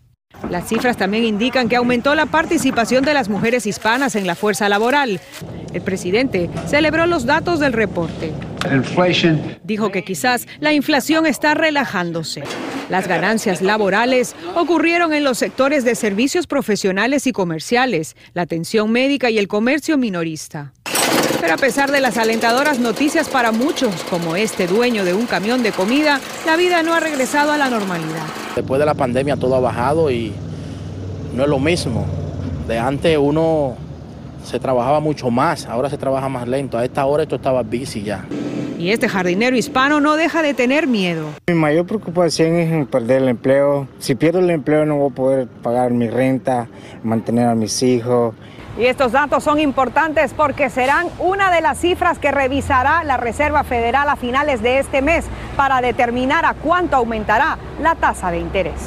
Las 0.50 0.68
cifras 0.68 0.98
también 0.98 1.24
indican 1.24 1.70
que 1.70 1.76
aumentó 1.76 2.14
la 2.16 2.26
participación 2.26 3.04
de 3.04 3.14
las 3.14 3.30
mujeres 3.30 3.66
hispanas 3.66 4.16
en 4.16 4.28
la 4.28 4.36
fuerza 4.36 4.70
laboral. 4.70 5.20
El 5.74 5.82
presidente 5.82 6.50
celebró 6.68 7.06
los 7.08 7.26
datos 7.26 7.60
del 7.60 7.74
reporte. 7.74 8.32
Dijo 9.64 9.92
que 9.92 10.04
quizás 10.04 10.48
la 10.60 10.74
inflación 10.74 11.26
está 11.26 11.54
relajándose. 11.54 12.44
Las 12.90 13.08
ganancias 13.08 13.62
laborales 13.62 14.36
ocurrieron 14.56 15.14
en 15.14 15.24
los 15.24 15.38
sectores 15.38 15.84
de 15.84 15.96
servicios 15.96 16.46
profesionales 16.46 17.26
y 17.28 17.32
comerciales, 17.32 18.16
la 18.34 18.44
atención 18.44 18.92
médica 18.92 19.30
y 19.30 19.38
el 19.40 19.48
comercio 19.48 19.98
minorista. 19.98 20.72
Pero 21.42 21.54
a 21.54 21.58
pesar 21.58 21.92
de 21.92 22.02
las 22.02 22.18
alentadoras 22.18 22.80
noticias 22.80 23.28
para 23.30 23.52
muchos, 23.52 23.94
como 24.10 24.36
este 24.36 24.68
dueño 24.68 25.04
de 25.04 25.14
un 25.14 25.26
camión 25.26 25.64
de 25.64 25.72
comida, 25.72 26.20
la 26.46 26.56
vida 26.56 26.84
no 26.84 26.94
ha 26.94 27.00
regresado 27.00 27.52
a 27.52 27.58
la 27.58 27.70
normalidad. 27.70 28.45
Después 28.56 28.80
de 28.80 28.86
la 28.86 28.94
pandemia 28.94 29.36
todo 29.36 29.56
ha 29.56 29.60
bajado 29.60 30.10
y 30.10 30.34
no 31.36 31.44
es 31.44 31.50
lo 31.50 31.60
mismo. 31.60 32.06
De 32.68 32.80
antes 32.80 33.18
uno 33.18 33.76
se 34.44 34.60
trabajaba 34.60 35.00
mucho 35.00 35.30
más, 35.30 35.66
ahora 35.66 35.90
se 35.90 35.98
trabaja 35.98 36.30
más 36.30 36.48
lento. 36.48 36.78
A 36.78 36.86
esta 36.86 37.06
hora 37.06 37.24
esto 37.24 37.36
estaba 37.36 37.64
busy 37.64 38.04
ya. 38.04 38.26
Y 38.80 38.92
este 38.92 39.10
jardinero 39.10 39.56
hispano 39.56 40.00
no 40.00 40.16
deja 40.16 40.42
de 40.42 40.54
tener 40.54 40.88
miedo. 40.88 41.28
Mi 41.48 41.54
mayor 41.54 41.86
preocupación 41.86 42.56
es 42.56 42.88
perder 42.88 43.24
el 43.24 43.30
empleo. 43.30 43.88
Si 44.00 44.16
pierdo 44.16 44.40
el 44.40 44.50
empleo 44.50 44.86
no 44.86 44.98
voy 44.98 45.12
a 45.12 45.16
poder 45.16 45.48
pagar 45.48 45.92
mi 45.92 46.08
renta, 46.08 46.68
mantener 47.04 47.48
a 47.48 47.56
mis 47.56 47.82
hijos. 47.84 48.36
Y 48.78 48.88
estos 48.88 49.14
datos 49.14 49.44
son 49.44 49.60
importantes 49.60 50.34
porque 50.34 50.70
serán 50.70 51.08
una 51.20 51.50
de 51.50 51.62
las 51.62 51.80
cifras 51.80 52.20
que 52.20 52.32
revisará 52.32 53.04
la 53.06 53.16
Reserva 53.16 53.64
Federal 53.64 54.10
a 54.10 54.18
finales 54.18 54.62
de 54.62 54.80
este 54.80 55.02
mes 55.02 55.26
para 55.56 55.80
determinar 55.80 56.44
a 56.46 56.54
cuánto 56.54 56.98
aumentará 56.98 57.58
la 57.82 57.96
tasa 57.96 58.32
de 58.32 58.40
interés. 58.40 58.82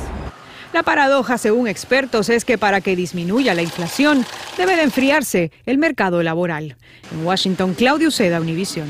La 0.75 0.83
paradoja, 0.83 1.39
según 1.39 1.67
expertos, 1.67 2.29
es 2.29 2.45
que 2.45 2.59
para 2.59 2.83
que 2.83 2.95
disminuya 2.95 3.55
la 3.55 3.63
inflación 3.63 4.27
debe 4.59 4.77
de 4.77 4.83
enfriarse 4.83 5.51
el 5.65 5.79
mercado 5.79 6.23
laboral. 6.23 6.77
En 7.11 7.25
Washington, 7.25 7.73
Claudio 7.73 8.11
Seda, 8.11 8.39
Univision. 8.39 8.87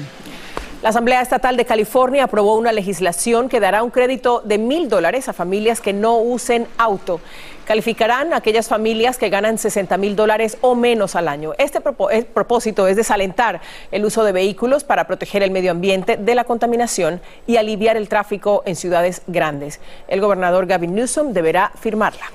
La 0.81 0.91
Asamblea 0.91 1.21
Estatal 1.21 1.57
de 1.57 1.65
California 1.65 2.23
aprobó 2.23 2.55
una 2.55 2.71
legislación 2.71 3.49
que 3.49 3.59
dará 3.59 3.83
un 3.83 3.91
crédito 3.91 4.43
de 4.45 4.59
mil 4.59 4.89
dólares 4.89 5.29
a 5.29 5.33
familias 5.33 5.81
que 5.81 5.93
no 5.93 6.19
usen 6.19 6.69
auto. 6.79 7.21
Calificarán 7.65 8.33
aquellas 8.33 8.69
familias 8.69 9.19
que 9.19 9.29
ganan 9.29 9.59
60 9.59 9.97
mil 9.97 10.15
dólares 10.15 10.57
o 10.61 10.77
menos 10.77 11.17
al 11.17 11.27
año. 11.27 11.53
Este 11.59 11.81
propósito 11.81 12.87
es 12.87 12.95
desalentar 12.95 13.61
el 13.91 14.05
uso 14.05 14.23
de 14.23 14.31
vehículos 14.31 14.85
para 14.85 15.09
proteger 15.09 15.43
el 15.43 15.51
medio 15.51 15.73
ambiente 15.73 16.17
de 16.17 16.35
la 16.37 16.45
contaminación 16.45 17.21
y 17.49 17.57
aliviar 17.57 17.97
el 17.97 18.09
tráfico 18.09 18.63
en 18.65 18.77
ciudades 18.77 19.23
grandes. 19.27 19.81
El 20.07 20.21
gobernador 20.21 20.67
Gavin 20.67 20.95
Newsom 20.95 21.33
deberá 21.33 21.73
firmarla. 21.75 22.27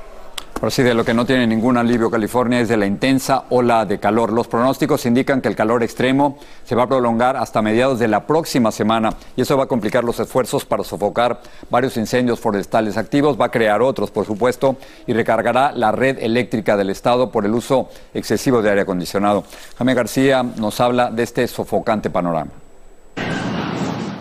Pero 0.63 0.71
sí, 0.71 0.81
de 0.81 0.93
lo 0.93 1.03
que 1.03 1.13
no 1.13 1.25
tiene 1.25 1.45
ningún 1.45 1.75
alivio 1.75 2.09
California 2.09 2.61
es 2.61 2.69
de 2.69 2.77
la 2.77 2.85
intensa 2.85 3.43
ola 3.49 3.83
de 3.83 3.99
calor. 3.99 4.31
Los 4.31 4.47
pronósticos 4.47 5.05
indican 5.05 5.41
que 5.41 5.49
el 5.49 5.57
calor 5.57 5.83
extremo 5.83 6.37
se 6.63 6.73
va 6.73 6.83
a 6.83 6.87
prolongar 6.87 7.35
hasta 7.35 7.61
mediados 7.61 7.99
de 7.99 8.07
la 8.07 8.25
próxima 8.25 8.71
semana 8.71 9.13
y 9.35 9.41
eso 9.41 9.57
va 9.57 9.65
a 9.65 9.67
complicar 9.67 10.05
los 10.05 10.21
esfuerzos 10.21 10.63
para 10.63 10.85
sofocar 10.85 11.41
varios 11.69 11.97
incendios 11.97 12.39
forestales 12.39 12.95
activos, 12.95 13.37
va 13.37 13.47
a 13.47 13.51
crear 13.51 13.81
otros, 13.81 14.09
por 14.09 14.25
supuesto, 14.25 14.77
y 15.05 15.11
recargará 15.11 15.73
la 15.73 15.91
red 15.91 16.17
eléctrica 16.21 16.77
del 16.77 16.91
Estado 16.91 17.29
por 17.29 17.43
el 17.43 17.53
uso 17.53 17.89
excesivo 18.13 18.61
de 18.61 18.69
aire 18.69 18.83
acondicionado. 18.83 19.43
Jaime 19.77 19.93
García 19.95 20.43
nos 20.43 20.79
habla 20.79 21.11
de 21.11 21.23
este 21.23 21.45
sofocante 21.49 22.09
panorama. 22.09 22.51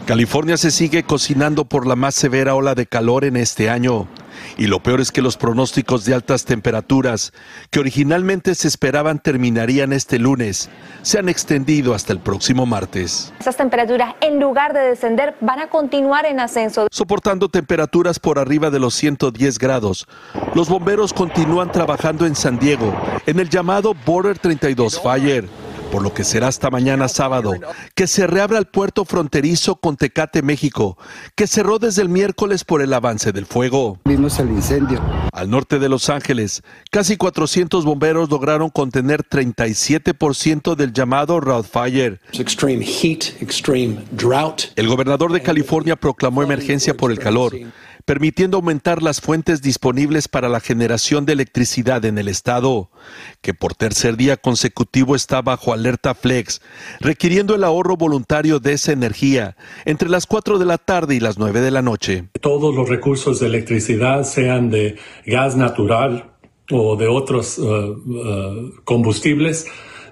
California 0.06 0.56
se 0.56 0.72
sigue 0.72 1.04
cocinando 1.04 1.66
por 1.66 1.86
la 1.86 1.94
más 1.94 2.16
severa 2.16 2.56
ola 2.56 2.74
de 2.74 2.86
calor 2.86 3.24
en 3.24 3.36
este 3.36 3.70
año. 3.70 4.08
Y 4.56 4.66
lo 4.66 4.82
peor 4.82 5.00
es 5.00 5.12
que 5.12 5.22
los 5.22 5.36
pronósticos 5.36 6.04
de 6.04 6.14
altas 6.14 6.44
temperaturas, 6.44 7.32
que 7.70 7.80
originalmente 7.80 8.54
se 8.54 8.68
esperaban 8.68 9.18
terminarían 9.18 9.92
este 9.92 10.18
lunes, 10.18 10.68
se 11.02 11.18
han 11.18 11.28
extendido 11.28 11.94
hasta 11.94 12.12
el 12.12 12.20
próximo 12.20 12.66
martes. 12.66 13.32
Esas 13.40 13.56
temperaturas, 13.56 14.14
en 14.20 14.40
lugar 14.40 14.72
de 14.72 14.80
descender, 14.80 15.34
van 15.40 15.60
a 15.60 15.68
continuar 15.68 16.26
en 16.26 16.40
ascenso. 16.40 16.86
Soportando 16.90 17.48
temperaturas 17.48 18.18
por 18.18 18.38
arriba 18.38 18.70
de 18.70 18.78
los 18.78 18.94
110 18.94 19.58
grados, 19.58 20.06
los 20.54 20.68
bomberos 20.68 21.12
continúan 21.12 21.72
trabajando 21.72 22.26
en 22.26 22.34
San 22.34 22.58
Diego, 22.58 22.94
en 23.26 23.40
el 23.40 23.48
llamado 23.48 23.94
Border 24.04 24.38
32 24.38 25.00
Fire 25.00 25.48
por 25.92 26.02
lo 26.02 26.14
que 26.14 26.24
será 26.24 26.48
hasta 26.48 26.70
mañana 26.70 27.06
sábado, 27.06 27.52
que 27.94 28.06
se 28.06 28.26
reabra 28.26 28.58
el 28.58 28.64
puerto 28.64 29.04
fronterizo 29.04 29.76
con 29.76 29.98
Tecate, 29.98 30.40
México, 30.40 30.96
que 31.36 31.46
cerró 31.46 31.78
desde 31.78 32.00
el 32.00 32.08
miércoles 32.08 32.64
por 32.64 32.80
el 32.80 32.94
avance 32.94 33.30
del 33.30 33.44
fuego. 33.44 34.00
Vimos 34.06 34.38
el 34.38 34.48
incendio. 34.48 35.02
Al 35.34 35.50
norte 35.50 35.78
de 35.78 35.90
Los 35.90 36.08
Ángeles, 36.08 36.62
casi 36.90 37.18
400 37.18 37.84
bomberos 37.84 38.30
lograron 38.30 38.70
contener 38.70 39.22
37% 39.22 40.76
del 40.76 40.94
llamado 40.94 41.40
Road 41.40 41.64
Fire. 41.64 42.20
El 44.76 44.88
gobernador 44.88 45.32
de 45.32 45.42
California 45.42 45.96
proclamó 45.96 46.42
emergencia 46.42 46.96
por 46.96 47.10
el 47.10 47.18
calor 47.18 47.52
permitiendo 48.04 48.56
aumentar 48.56 49.02
las 49.02 49.20
fuentes 49.20 49.62
disponibles 49.62 50.28
para 50.28 50.48
la 50.48 50.60
generación 50.60 51.24
de 51.24 51.32
electricidad 51.32 52.04
en 52.04 52.18
el 52.18 52.28
estado, 52.28 52.90
que 53.40 53.54
por 53.54 53.74
tercer 53.74 54.16
día 54.16 54.36
consecutivo 54.36 55.14
está 55.14 55.42
bajo 55.42 55.72
alerta 55.72 56.14
flex, 56.14 56.60
requiriendo 57.00 57.54
el 57.54 57.64
ahorro 57.64 57.96
voluntario 57.96 58.60
de 58.60 58.72
esa 58.72 58.92
energía 58.92 59.56
entre 59.84 60.08
las 60.08 60.26
4 60.26 60.58
de 60.58 60.66
la 60.66 60.78
tarde 60.78 61.14
y 61.14 61.20
las 61.20 61.38
9 61.38 61.60
de 61.60 61.70
la 61.70 61.82
noche. 61.82 62.28
Todos 62.40 62.74
los 62.74 62.88
recursos 62.88 63.40
de 63.40 63.46
electricidad, 63.46 64.24
sean 64.24 64.70
de 64.70 64.96
gas 65.26 65.56
natural 65.56 66.32
o 66.70 66.96
de 66.96 67.06
otros 67.06 67.58
uh, 67.58 67.64
uh, 67.64 68.74
combustibles, 68.84 69.66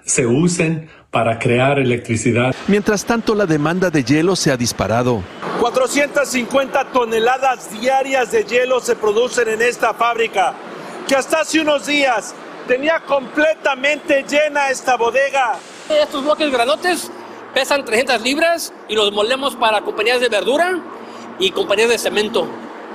se 0.05 0.25
usen 0.25 0.89
para 1.11 1.37
crear 1.37 1.77
electricidad. 1.77 2.55
Mientras 2.67 3.03
tanto, 3.03 3.35
la 3.35 3.45
demanda 3.45 3.89
de 3.89 4.03
hielo 4.03 4.35
se 4.37 4.49
ha 4.49 4.57
disparado. 4.57 5.21
450 5.59 6.85
toneladas 6.85 7.69
diarias 7.69 8.31
de 8.31 8.45
hielo 8.45 8.79
se 8.79 8.95
producen 8.95 9.49
en 9.49 9.61
esta 9.61 9.93
fábrica, 9.93 10.53
que 11.07 11.15
hasta 11.15 11.41
hace 11.41 11.59
unos 11.59 11.85
días 11.85 12.33
tenía 12.65 13.01
completamente 13.01 14.23
llena 14.23 14.69
esta 14.69 14.95
bodega. 14.95 15.59
Estos 15.89 16.23
bloques 16.23 16.49
granotes 16.49 17.11
pesan 17.53 17.83
300 17.83 18.21
libras 18.21 18.73
y 18.87 18.95
los 18.95 19.11
molemos 19.11 19.57
para 19.57 19.81
compañías 19.81 20.21
de 20.21 20.29
verdura 20.29 20.79
y 21.37 21.51
compañías 21.51 21.89
de 21.89 21.97
cemento 21.97 22.47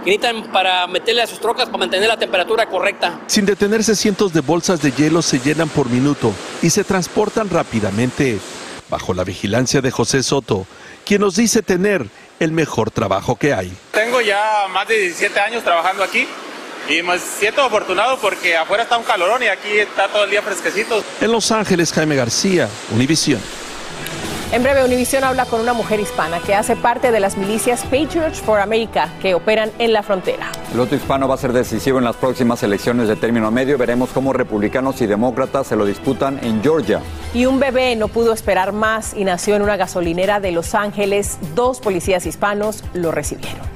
que 0.02 0.10
necesitan 0.16 0.52
para 0.52 0.86
meterle 0.86 1.22
a 1.22 1.26
sus 1.26 1.40
trocas 1.40 1.66
para 1.66 1.78
mantener 1.78 2.08
la 2.08 2.16
temperatura 2.16 2.66
correcta. 2.66 3.20
Sin 3.26 3.44
detenerse, 3.44 3.94
cientos 3.94 4.32
de 4.32 4.40
bolsas 4.40 4.80
de 4.80 4.92
hielo 4.92 5.20
se 5.20 5.38
llenan 5.40 5.68
por 5.68 5.90
minuto 5.90 6.32
y 6.62 6.70
se 6.70 6.84
transportan 6.84 7.50
rápidamente, 7.50 8.38
bajo 8.88 9.14
la 9.14 9.24
vigilancia 9.24 9.80
de 9.80 9.90
José 9.90 10.22
Soto, 10.22 10.66
quien 11.04 11.20
nos 11.20 11.36
dice 11.36 11.62
tener 11.62 12.06
el 12.40 12.52
mejor 12.52 12.90
trabajo 12.90 13.36
que 13.36 13.54
hay. 13.54 13.72
Tengo 13.92 14.20
ya 14.20 14.66
más 14.72 14.86
de 14.88 14.98
17 14.98 15.38
años 15.40 15.64
trabajando 15.64 16.02
aquí 16.02 16.26
y 16.88 17.02
me 17.02 17.18
siento 17.18 17.62
afortunado 17.62 18.18
porque 18.18 18.56
afuera 18.56 18.84
está 18.84 18.96
un 18.96 19.04
calorón 19.04 19.42
y 19.42 19.46
aquí 19.46 19.78
está 19.78 20.08
todo 20.08 20.24
el 20.24 20.30
día 20.30 20.42
fresquecito. 20.42 21.02
En 21.20 21.32
Los 21.32 21.50
Ángeles, 21.50 21.92
Jaime 21.92 22.16
García, 22.16 22.68
Univisión. 22.92 23.40
En 24.52 24.62
breve, 24.62 24.84
Univision 24.84 25.24
habla 25.24 25.44
con 25.44 25.60
una 25.60 25.72
mujer 25.72 25.98
hispana 25.98 26.38
que 26.38 26.54
hace 26.54 26.76
parte 26.76 27.10
de 27.10 27.18
las 27.18 27.36
milicias 27.36 27.82
Patriots 27.82 28.40
for 28.40 28.60
America 28.60 29.08
que 29.20 29.34
operan 29.34 29.72
en 29.80 29.92
la 29.92 30.04
frontera. 30.04 30.52
El 30.70 30.78
voto 30.78 30.94
hispano 30.94 31.26
va 31.26 31.34
a 31.34 31.38
ser 31.38 31.52
decisivo 31.52 31.98
en 31.98 32.04
las 32.04 32.14
próximas 32.14 32.62
elecciones 32.62 33.08
de 33.08 33.16
término 33.16 33.50
medio. 33.50 33.76
Veremos 33.76 34.10
cómo 34.10 34.32
republicanos 34.32 35.02
y 35.02 35.06
demócratas 35.06 35.66
se 35.66 35.74
lo 35.74 35.84
disputan 35.84 36.38
en 36.44 36.62
Georgia. 36.62 37.00
Y 37.34 37.46
un 37.46 37.58
bebé 37.58 37.96
no 37.96 38.06
pudo 38.06 38.32
esperar 38.32 38.72
más 38.72 39.14
y 39.14 39.24
nació 39.24 39.56
en 39.56 39.62
una 39.62 39.76
gasolinera 39.76 40.38
de 40.38 40.52
Los 40.52 40.76
Ángeles. 40.76 41.38
Dos 41.56 41.80
policías 41.80 42.24
hispanos 42.24 42.84
lo 42.94 43.10
recibieron. 43.10 43.75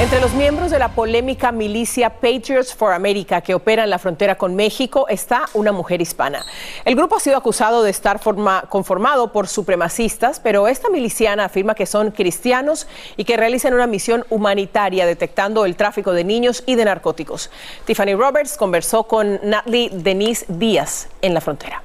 Entre 0.00 0.18
los 0.18 0.32
miembros 0.32 0.70
de 0.70 0.78
la 0.78 0.88
polémica 0.88 1.52
milicia 1.52 2.08
Patriots 2.08 2.74
for 2.74 2.92
America 2.94 3.42
que 3.42 3.54
opera 3.54 3.84
en 3.84 3.90
la 3.90 3.98
frontera 3.98 4.36
con 4.38 4.56
México 4.56 5.06
está 5.10 5.42
una 5.52 5.72
mujer 5.72 6.00
hispana. 6.00 6.42
El 6.86 6.96
grupo 6.96 7.16
ha 7.16 7.20
sido 7.20 7.36
acusado 7.36 7.82
de 7.82 7.90
estar 7.90 8.18
forma- 8.18 8.62
conformado 8.70 9.30
por 9.30 9.46
supremacistas, 9.46 10.40
pero 10.40 10.68
esta 10.68 10.88
miliciana 10.88 11.44
afirma 11.44 11.74
que 11.74 11.84
son 11.84 12.12
cristianos 12.12 12.86
y 13.18 13.24
que 13.24 13.36
realizan 13.36 13.74
una 13.74 13.86
misión 13.86 14.24
humanitaria 14.30 15.04
detectando 15.04 15.66
el 15.66 15.76
tráfico 15.76 16.14
de 16.14 16.24
niños 16.24 16.62
y 16.64 16.76
de 16.76 16.86
narcóticos. 16.86 17.50
Tiffany 17.84 18.14
Roberts 18.14 18.56
conversó 18.56 19.04
con 19.04 19.38
Natalie 19.42 19.90
Denise 19.92 20.46
Díaz 20.48 21.08
en 21.20 21.34
la 21.34 21.42
frontera. 21.42 21.82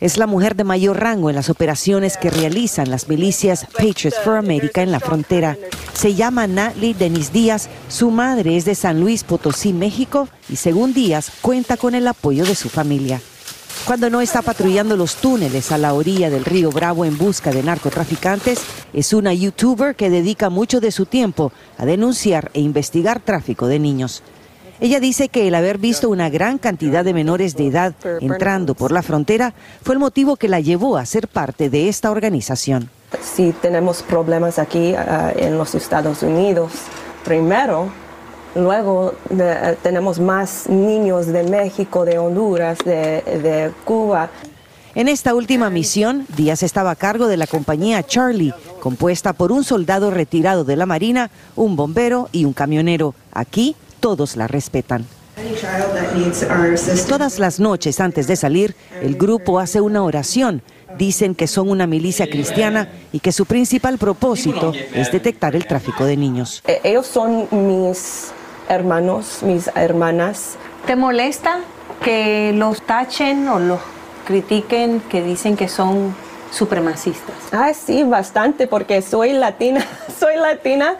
Es 0.00 0.16
la 0.18 0.26
mujer 0.26 0.56
de 0.56 0.64
mayor 0.64 1.00
rango 1.00 1.30
en 1.30 1.36
las 1.36 1.50
operaciones 1.50 2.16
que 2.16 2.30
realizan 2.30 2.90
las 2.90 3.08
milicias 3.08 3.66
Patriots 3.66 4.18
for 4.24 4.36
America 4.36 4.82
en 4.82 4.90
la 4.90 5.00
frontera. 5.00 5.56
Se 5.94 6.14
llama 6.14 6.46
Natalie 6.46 6.94
Denis 6.94 7.32
Díaz. 7.32 7.68
Su 7.88 8.10
madre 8.10 8.56
es 8.56 8.64
de 8.64 8.74
San 8.74 9.00
Luis 9.00 9.24
Potosí, 9.24 9.72
México, 9.72 10.28
y 10.48 10.56
según 10.56 10.92
Díaz 10.94 11.30
cuenta 11.40 11.76
con 11.76 11.94
el 11.94 12.08
apoyo 12.08 12.44
de 12.44 12.54
su 12.54 12.68
familia. 12.68 13.20
Cuando 13.86 14.08
no 14.08 14.22
está 14.22 14.40
patrullando 14.40 14.96
los 14.96 15.16
túneles 15.16 15.70
a 15.70 15.76
la 15.76 15.92
orilla 15.92 16.30
del 16.30 16.46
río 16.46 16.70
Bravo 16.70 17.04
en 17.04 17.18
busca 17.18 17.52
de 17.52 17.62
narcotraficantes, 17.62 18.60
es 18.94 19.12
una 19.12 19.34
youtuber 19.34 19.94
que 19.94 20.08
dedica 20.08 20.48
mucho 20.48 20.80
de 20.80 20.90
su 20.90 21.04
tiempo 21.04 21.52
a 21.76 21.84
denunciar 21.84 22.50
e 22.54 22.60
investigar 22.60 23.20
tráfico 23.20 23.66
de 23.66 23.78
niños. 23.78 24.22
Ella 24.80 24.98
dice 24.98 25.28
que 25.28 25.46
el 25.46 25.54
haber 25.54 25.78
visto 25.78 26.10
una 26.10 26.28
gran 26.30 26.58
cantidad 26.58 27.04
de 27.04 27.14
menores 27.14 27.56
de 27.56 27.68
edad 27.68 27.94
entrando 28.20 28.74
por 28.74 28.90
la 28.90 29.02
frontera 29.02 29.54
fue 29.82 29.94
el 29.94 30.00
motivo 30.00 30.36
que 30.36 30.48
la 30.48 30.60
llevó 30.60 30.96
a 30.96 31.06
ser 31.06 31.28
parte 31.28 31.70
de 31.70 31.88
esta 31.88 32.10
organización. 32.10 32.90
si 33.22 33.52
tenemos 33.52 34.02
problemas 34.02 34.58
aquí 34.58 34.94
ah, 34.94 35.32
en 35.36 35.56
los 35.56 35.76
Estados 35.76 36.22
Unidos, 36.24 36.72
primero, 37.24 37.88
luego 38.56 39.14
eh, 39.30 39.76
tenemos 39.82 40.18
más 40.18 40.68
niños 40.68 41.26
de 41.26 41.44
México, 41.44 42.04
de 42.04 42.18
Honduras, 42.18 42.78
de, 42.84 43.22
de 43.22 43.72
Cuba. 43.84 44.28
En 44.96 45.08
esta 45.08 45.34
última 45.34 45.70
misión, 45.70 46.26
Díaz 46.36 46.62
estaba 46.64 46.92
a 46.92 46.96
cargo 46.96 47.28
de 47.28 47.36
la 47.36 47.46
compañía 47.46 48.02
Charlie, 48.02 48.54
compuesta 48.80 49.32
por 49.32 49.52
un 49.52 49.62
soldado 49.62 50.10
retirado 50.10 50.64
de 50.64 50.76
la 50.76 50.86
Marina, 50.86 51.30
un 51.54 51.76
bombero 51.76 52.28
y 52.32 52.44
un 52.44 52.52
camionero. 52.52 53.14
Aquí 53.32 53.76
todos 54.04 54.36
la 54.36 54.46
respetan. 54.46 55.06
Todas 57.08 57.38
las 57.38 57.58
noches 57.58 58.00
antes 58.00 58.26
de 58.26 58.36
salir, 58.36 58.76
el 59.00 59.16
grupo 59.16 59.58
hace 59.58 59.80
una 59.80 60.02
oración. 60.02 60.60
Dicen 60.98 61.34
que 61.34 61.46
son 61.46 61.70
una 61.70 61.86
milicia 61.86 62.28
cristiana 62.28 62.90
y 63.12 63.20
que 63.20 63.32
su 63.32 63.46
principal 63.46 63.96
propósito 63.96 64.74
es 64.92 65.10
detectar 65.10 65.56
el 65.56 65.66
tráfico 65.66 66.04
de 66.04 66.18
niños. 66.18 66.62
Eh, 66.66 66.82
Ellos 66.84 67.06
son 67.06 67.48
mis 67.50 68.26
hermanos, 68.68 69.38
mis 69.40 69.70
hermanas. 69.74 70.56
¿Te 70.86 70.96
molesta 70.96 71.60
que 72.02 72.52
los 72.54 72.82
tachen 72.82 73.48
o 73.48 73.58
los 73.58 73.80
critiquen, 74.26 75.00
que 75.08 75.22
dicen 75.22 75.56
que 75.56 75.68
son 75.68 76.14
supremacistas? 76.52 77.36
Ah, 77.52 77.72
sí, 77.72 78.02
bastante, 78.02 78.66
porque 78.66 79.00
soy 79.00 79.32
latina, 79.32 79.82
soy 80.20 80.36
latina. 80.36 80.98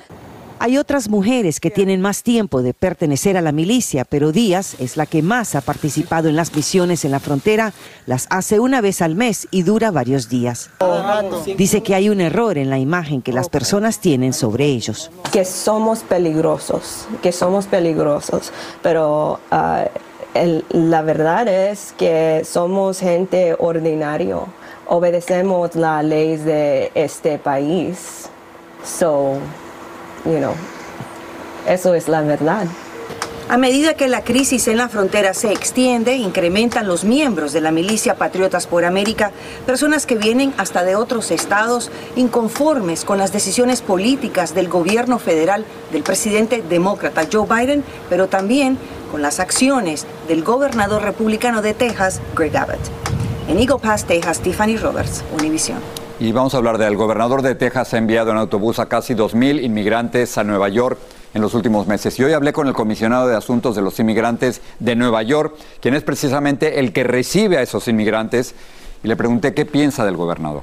Hay 0.61 0.79
otras 0.79 1.09
mujeres 1.11 1.61
que 1.61 1.71
tienen 1.71 2.01
más 2.01 2.23
tiempo 2.23 2.63
de 2.63 2.73
pertenecer 2.73 3.37
a 3.37 3.43
la 3.43 3.53
milicia, 3.53 4.05
pero 4.05 4.33
Díaz 4.33 4.77
es 4.79 4.97
la 4.97 5.05
que 5.05 5.21
más 5.21 5.55
ha 5.55 5.61
participado 5.61 6.29
en 6.29 6.37
las 6.37 6.55
misiones 6.55 7.05
en 7.05 7.11
la 7.11 7.21
frontera. 7.21 7.73
Las 8.07 8.27
hace 8.31 8.61
una 8.61 8.81
vez 8.81 9.03
al 9.03 9.15
mes 9.15 9.47
y 9.51 9.63
dura 9.63 9.91
varios 9.91 10.29
días. 10.31 10.71
Dice 11.59 11.83
que 11.83 11.95
hay 11.95 12.09
un 12.09 12.21
error 12.21 12.57
en 12.57 12.71
la 12.71 12.79
imagen 12.79 13.21
que 13.21 13.33
las 13.33 13.49
personas 13.51 13.99
tienen 13.99 14.33
sobre 14.33 14.67
ellos. 14.67 15.11
que 15.33 15.45
somos 15.45 15.99
peligrosos, 16.01 17.09
que 17.21 17.33
somos 17.33 17.67
peligrosos, 17.67 18.53
pero 18.83 19.41
ah, 19.51 19.85
el- 20.33 20.65
la 20.71 21.03
verdad 21.03 21.49
es 21.49 21.93
que 21.99 22.43
somos 22.49 23.01
gente 23.01 23.57
ordinario, 23.59 24.47
obedecemos 24.87 25.75
las 25.75 26.05
leyes 26.05 26.45
de 26.45 26.93
este 26.95 27.39
país, 27.39 28.29
so, 28.85 29.39
you 30.25 30.39
know, 30.39 30.55
eso 31.67 31.95
es 31.95 32.09
la 32.09 32.23
verdad. 32.23 32.67
A 33.47 33.59
medida 33.59 33.93
que 33.93 34.09
la 34.09 34.25
crisis 34.25 34.69
en 34.69 34.79
la 34.79 34.89
frontera 34.89 35.35
se 35.35 35.53
extiende, 35.53 36.17
incrementan 36.17 36.89
los 36.89 37.05
miembros 37.05 37.53
de 37.53 37.61
la 37.61 37.71
milicia 37.73 38.15
Patriotas 38.15 38.67
por 38.67 38.87
América, 38.87 39.33
personas 39.67 40.07
que 40.07 40.15
vienen 40.15 40.55
hasta 40.57 40.83
de 40.83 40.97
otros 40.97 41.31
estados 41.31 41.91
inconformes 42.17 43.05
con 43.05 43.19
las 43.19 43.35
decisiones 43.35 43.83
políticas 43.83 44.55
del 44.55 44.69
gobierno 44.69 45.19
federal 45.19 45.67
del 45.93 46.03
presidente 46.03 46.63
demócrata 46.67 47.29
Joe 47.31 47.47
Biden, 47.47 47.85
pero 48.09 48.29
también 48.29 48.79
con 49.11 49.21
las 49.21 49.41
acciones 49.41 50.07
del 50.27 50.43
gobernador 50.43 51.03
republicano 51.03 51.61
de 51.61 51.75
Texas, 51.75 52.23
Greg 52.35 52.57
Abbott. 52.57 52.81
En 53.47 53.59
Eagle 53.59 53.79
Pass, 53.79 54.07
Texas, 54.07 54.41
Tiffany 54.41 54.79
Roberts, 54.79 55.23
Univision. 55.39 56.04
Y 56.21 56.31
vamos 56.31 56.55
a 56.55 56.59
hablar 56.59 56.79
del 56.79 56.97
gobernador 56.97 57.43
de 57.43 57.57
Texas 57.57 57.93
ha 57.93 57.99
enviado 57.99 58.31
en 58.31 58.37
autobús 58.37 58.79
a 58.79 58.87
casi 58.87 59.15
2.000 59.15 59.65
inmigrantes 59.65 60.39
a 60.39 60.45
Nueva 60.45 60.69
York 60.69 60.97
en 61.35 61.43
los 61.43 61.55
últimos 61.55 61.89
meses. 61.89 62.17
Y 62.21 62.23
hoy 62.23 62.33
hablé 62.33 62.53
con 62.53 62.69
el 62.69 62.73
comisionado 62.73 63.27
de 63.27 63.35
Asuntos 63.35 63.75
de 63.75 63.83
los 63.83 63.99
Inmigrantes 63.99 64.61
de 64.79 64.95
Nueva 64.95 65.25
York, 65.25 65.57
quien 65.81 65.95
es 65.95 66.05
precisamente 66.05 66.79
el 66.79 66.93
que 66.93 67.03
recibe 67.03 67.59
a 67.59 67.63
esos 67.63 67.89
inmigrantes, 67.89 68.55
y 69.03 69.09
le 69.09 69.17
pregunté 69.17 69.55
qué 69.55 69.67
piensa 69.67 70.05
del 70.05 70.17
gobernador. 70.17 70.63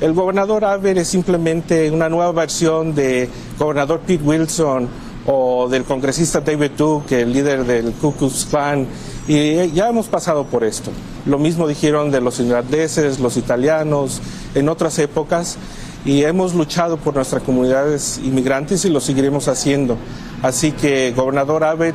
El 0.00 0.12
gobernador 0.12 0.64
Abbott 0.66 0.96
es 0.96 1.08
simplemente 1.08 1.90
una 1.90 2.08
nueva 2.08 2.30
versión 2.30 2.94
de 2.94 3.28
gobernador 3.58 4.00
Pete 4.06 4.22
Wilson 4.22 4.88
o 5.26 5.68
del 5.68 5.84
congresista 5.84 6.40
David 6.40 6.72
Duke, 6.76 7.22
el 7.22 7.32
líder 7.32 7.64
del 7.64 7.92
Ku 7.92 8.12
Klux 8.12 8.46
Klan, 8.46 8.86
y 9.28 9.70
ya 9.70 9.88
hemos 9.88 10.06
pasado 10.08 10.44
por 10.44 10.64
esto. 10.64 10.90
Lo 11.26 11.38
mismo 11.38 11.68
dijeron 11.68 12.10
de 12.10 12.20
los 12.20 12.40
irlandeses, 12.40 13.20
los 13.20 13.36
italianos, 13.36 14.20
en 14.54 14.68
otras 14.68 14.98
épocas, 14.98 15.58
y 16.04 16.24
hemos 16.24 16.54
luchado 16.54 16.96
por 16.96 17.14
nuestras 17.14 17.42
comunidades 17.42 18.20
inmigrantes 18.24 18.84
y 18.84 18.90
lo 18.90 19.00
seguiremos 19.00 19.46
haciendo. 19.46 19.96
Así 20.42 20.72
que, 20.72 21.12
gobernador 21.12 21.62
Abbott, 21.62 21.94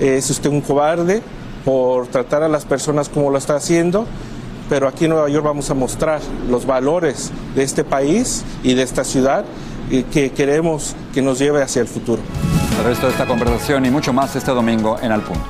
es 0.00 0.28
usted 0.30 0.50
un 0.50 0.60
cobarde 0.60 1.22
por 1.64 2.08
tratar 2.08 2.42
a 2.42 2.48
las 2.48 2.64
personas 2.64 3.08
como 3.08 3.30
lo 3.30 3.38
está 3.38 3.54
haciendo, 3.54 4.06
pero 4.68 4.88
aquí 4.88 5.04
en 5.04 5.10
Nueva 5.10 5.28
York 5.28 5.44
vamos 5.44 5.70
a 5.70 5.74
mostrar 5.74 6.20
los 6.48 6.66
valores 6.66 7.30
de 7.54 7.62
este 7.62 7.84
país 7.84 8.44
y 8.64 8.74
de 8.74 8.82
esta 8.82 9.04
ciudad 9.04 9.44
que 9.90 10.30
queremos 10.30 10.94
que 11.12 11.20
nos 11.20 11.38
lleve 11.38 11.62
hacia 11.62 11.82
el 11.82 11.88
futuro. 11.88 12.22
El 12.78 12.84
resto 12.84 13.06
de 13.06 13.12
esta 13.12 13.26
conversación 13.26 13.84
y 13.84 13.90
mucho 13.90 14.12
más 14.12 14.34
este 14.36 14.52
domingo 14.52 14.98
en 15.02 15.12
Al 15.12 15.22
Punto. 15.22 15.44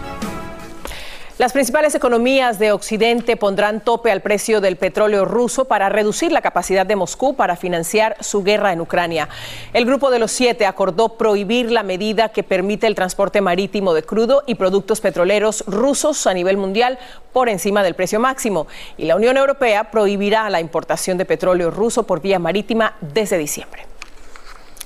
Las 1.41 1.55
principales 1.55 1.95
economías 1.95 2.59
de 2.59 2.71
Occidente 2.71 3.35
pondrán 3.35 3.81
tope 3.81 4.11
al 4.11 4.21
precio 4.21 4.61
del 4.61 4.77
petróleo 4.77 5.25
ruso 5.25 5.65
para 5.65 5.89
reducir 5.89 6.33
la 6.33 6.43
capacidad 6.43 6.85
de 6.85 6.97
Moscú 6.97 7.35
para 7.35 7.57
financiar 7.57 8.15
su 8.21 8.43
guerra 8.43 8.75
en 8.75 8.83
Ucrania. 8.83 9.27
El 9.73 9.87
Grupo 9.87 10.11
de 10.11 10.19
los 10.19 10.33
Siete 10.33 10.67
acordó 10.67 11.17
prohibir 11.17 11.71
la 11.71 11.83
medida 11.83 12.29
que 12.29 12.43
permite 12.43 12.87
el 12.87 12.95
transporte 12.95 13.41
marítimo 13.41 13.95
de 13.95 14.03
crudo 14.03 14.43
y 14.47 14.57
productos 14.57 15.01
petroleros 15.01 15.65
rusos 15.67 16.27
a 16.27 16.35
nivel 16.35 16.59
mundial 16.59 16.99
por 17.33 17.49
encima 17.49 17.83
del 17.83 17.95
precio 17.95 18.21
máximo. 18.21 18.67
Y 18.99 19.07
la 19.07 19.17
Unión 19.17 19.39
Europea 19.39 19.91
prohibirá 19.91 20.51
la 20.51 20.61
importación 20.61 21.17
de 21.17 21.25
petróleo 21.25 21.71
ruso 21.71 22.03
por 22.03 22.21
vía 22.21 22.39
marítima 22.39 22.97
desde 23.01 23.39
diciembre. 23.39 23.90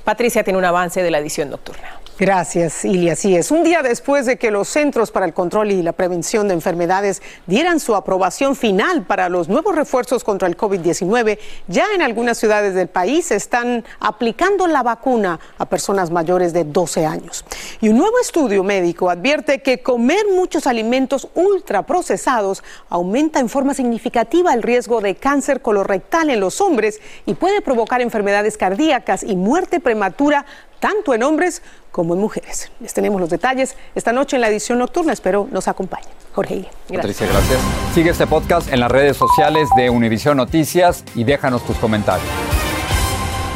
Patricia 0.05 0.45
tiene 0.45 0.59
un 0.59 0.65
avance 0.67 1.03
de 1.03 1.11
la 1.11 1.19
edición 1.19 1.49
nocturna. 1.51 2.04
Gracias, 2.17 2.85
Ilia. 2.85 3.15
Así 3.15 3.35
es. 3.35 3.51
Un 3.51 3.65
día 3.65 3.83
después 3.83 4.25
de 4.25 4.37
que 4.37 4.53
los 4.53 4.69
Centros 4.69 5.11
para 5.11 5.27
el 5.27 5.35
Control 5.35 5.73
y 5.73 5.83
la 5.83 5.93
Prevención 5.93 6.47
de 6.47 6.55
Enfermedades 6.55 7.21
dieran 7.49 7.81
su 7.81 7.97
aprobación 7.97 8.55
final 8.55 9.03
para 9.03 9.29
los 9.29 9.49
nuevos 9.49 9.75
refuerzos 9.75 10.23
contra 10.23 10.47
el 10.47 10.57
COVID-19, 10.57 11.41
ya 11.67 11.87
en 11.93 12.03
algunas 12.03 12.39
ciudades 12.39 12.75
del 12.75 12.87
país 12.87 13.33
están 13.33 13.85
aplicando 13.99 14.69
la 14.69 14.85
vacuna 14.85 15.41
a 15.59 15.67
personas 15.67 16.13
mayores 16.13 16.53
de 16.53 16.63
12 16.63 17.05
años. 17.05 17.45
Y 17.81 17.89
un 17.89 17.99
nuevo 17.99 18.21
estudio 18.21 18.63
médico 18.63 19.11
advierte 19.11 19.61
que 19.61 19.83
comer 19.83 20.25
muchos 20.33 20.69
alimentos 20.69 21.27
ultraprocesados 21.35 22.63
aumenta 22.91 23.41
en 23.41 23.49
forma 23.49 23.75
significativa 23.75 24.55
el 24.55 24.63
riesgo 24.63 25.01
de 25.01 25.17
cáncer 25.17 25.63
colorectal 25.63 26.31
en 26.31 26.39
los 26.39 26.61
hombres 26.61 27.01
y 27.27 27.35
puede 27.35 27.61
provocar 27.61 28.01
enfermedades 28.01 28.57
cardíacas 28.57 29.25
y 29.25 29.35
muerte 29.35 29.81
prematura 29.81 30.47
tanto 30.85 31.15
en 31.15 31.23
hombres 31.23 31.63
como 31.91 32.13
en 32.13 32.21
mujeres. 32.21 32.71
Les 32.79 32.93
tenemos 32.93 33.19
los 33.19 33.31
detalles 33.31 33.75
esta 33.95 34.13
noche 34.13 34.37
en 34.37 34.43
la 34.43 34.49
edición 34.49 34.79
nocturna. 34.79 35.15
Espero 35.15 35.49
nos 35.51 35.67
acompañen. 35.67 36.11
Jorge 36.35 36.69
Gracias. 36.91 36.97
Patricia, 36.97 37.27
gracias. 37.27 37.61
Sigue 37.95 38.11
este 38.11 38.27
podcast 38.27 38.71
en 38.71 38.81
las 38.81 38.93
redes 38.93 39.17
sociales 39.17 39.71
de 39.79 39.89
Univision 39.89 40.37
Noticias 40.37 41.03
y 41.15 41.25
déjanos 41.25 41.65
tus 41.65 41.79
comentarios. 41.79 42.29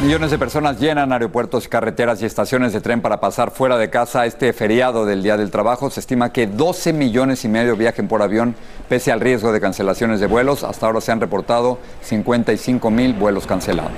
Millones 0.01 0.31
de 0.31 0.39
personas 0.39 0.79
llenan 0.79 1.13
aeropuertos, 1.13 1.67
carreteras 1.67 2.19
y 2.23 2.25
estaciones 2.25 2.73
de 2.73 2.81
tren 2.81 2.99
para 2.99 3.19
pasar 3.19 3.51
fuera 3.51 3.77
de 3.77 3.91
casa 3.91 4.25
este 4.25 4.51
feriado 4.51 5.05
del 5.05 5.21
Día 5.21 5.37
del 5.37 5.51
Trabajo. 5.51 5.91
Se 5.91 5.99
estima 5.99 6.33
que 6.33 6.47
12 6.47 6.93
millones 6.93 7.45
y 7.45 7.47
medio 7.47 7.75
viajen 7.75 8.07
por 8.07 8.23
avión 8.23 8.55
pese 8.87 9.11
al 9.11 9.19
riesgo 9.19 9.51
de 9.51 9.61
cancelaciones 9.61 10.19
de 10.19 10.25
vuelos. 10.25 10.63
Hasta 10.63 10.87
ahora 10.87 10.99
se 10.99 11.11
han 11.11 11.21
reportado 11.21 11.77
55 12.01 12.89
mil 12.89 13.13
vuelos 13.13 13.45
cancelados. 13.45 13.91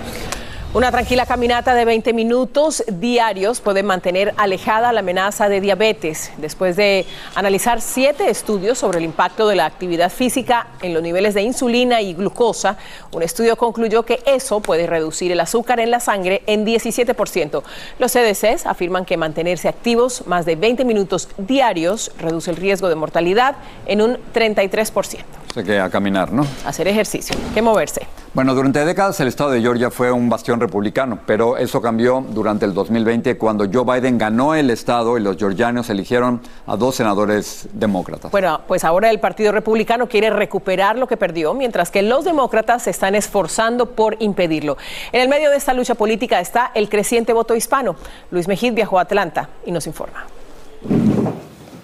Una 0.73 0.89
tranquila 0.89 1.25
caminata 1.25 1.75
de 1.75 1.83
20 1.83 2.13
minutos 2.13 2.81
diarios 2.87 3.59
puede 3.59 3.83
mantener 3.83 4.33
alejada 4.37 4.93
la 4.93 5.01
amenaza 5.01 5.49
de 5.49 5.59
diabetes. 5.59 6.31
Después 6.37 6.77
de 6.77 7.05
analizar 7.35 7.81
siete 7.81 8.29
estudios 8.29 8.77
sobre 8.77 8.99
el 8.99 9.03
impacto 9.03 9.49
de 9.49 9.57
la 9.57 9.65
actividad 9.65 10.09
física 10.09 10.67
en 10.81 10.93
los 10.93 11.03
niveles 11.03 11.33
de 11.33 11.41
insulina 11.41 12.01
y 12.01 12.13
glucosa, 12.13 12.77
un 13.11 13.21
estudio 13.21 13.57
concluyó 13.57 14.03
que 14.03 14.23
eso 14.25 14.61
puede 14.61 14.87
reducir 14.87 15.33
el 15.33 15.41
azúcar 15.41 15.81
en 15.81 15.91
la 15.91 15.99
sangre 15.99 16.41
en 16.45 16.65
17%. 16.65 17.63
Los 17.99 18.13
CDCs 18.13 18.65
afirman 18.65 19.03
que 19.03 19.17
mantenerse 19.17 19.67
activos 19.67 20.25
más 20.25 20.45
de 20.45 20.55
20 20.55 20.85
minutos 20.85 21.27
diarios 21.37 22.13
reduce 22.17 22.49
el 22.49 22.55
riesgo 22.55 22.87
de 22.87 22.95
mortalidad 22.95 23.57
en 23.87 24.01
un 24.01 24.17
33%. 24.33 25.19
Que 25.53 25.79
a 25.79 25.89
caminar, 25.89 26.31
¿no? 26.31 26.45
Hacer 26.65 26.87
ejercicio, 26.87 27.35
que 27.53 27.61
moverse. 27.61 28.07
Bueno, 28.33 28.55
durante 28.55 28.85
décadas 28.85 29.19
el 29.19 29.27
estado 29.27 29.51
de 29.51 29.59
Georgia 29.59 29.91
fue 29.91 30.09
un 30.09 30.29
bastión 30.29 30.61
republicano, 30.61 31.19
pero 31.25 31.57
eso 31.57 31.81
cambió 31.81 32.23
durante 32.29 32.63
el 32.65 32.73
2020 32.73 33.37
cuando 33.37 33.65
Joe 33.71 33.83
Biden 33.83 34.17
ganó 34.17 34.55
el 34.55 34.69
estado 34.69 35.17
y 35.17 35.21
los 35.21 35.35
georgianos 35.35 35.89
eligieron 35.89 36.41
a 36.65 36.77
dos 36.77 36.95
senadores 36.95 37.67
demócratas. 37.73 38.31
Bueno, 38.31 38.61
pues 38.65 38.85
ahora 38.85 39.09
el 39.09 39.19
Partido 39.19 39.51
Republicano 39.51 40.07
quiere 40.07 40.29
recuperar 40.29 40.97
lo 40.97 41.07
que 41.07 41.17
perdió, 41.17 41.53
mientras 41.53 41.91
que 41.91 42.01
los 42.01 42.23
demócratas 42.23 42.83
se 42.83 42.91
están 42.91 43.15
esforzando 43.15 43.87
por 43.87 44.15
impedirlo. 44.19 44.77
En 45.11 45.19
el 45.19 45.27
medio 45.27 45.49
de 45.49 45.57
esta 45.57 45.73
lucha 45.73 45.95
política 45.95 46.39
está 46.39 46.71
el 46.73 46.87
creciente 46.87 47.33
voto 47.33 47.53
hispano. 47.55 47.97
Luis 48.31 48.47
Mejid 48.47 48.73
viajó 48.73 48.97
a 48.97 49.01
Atlanta 49.01 49.49
y 49.65 49.71
nos 49.71 49.85
informa. 49.87 50.25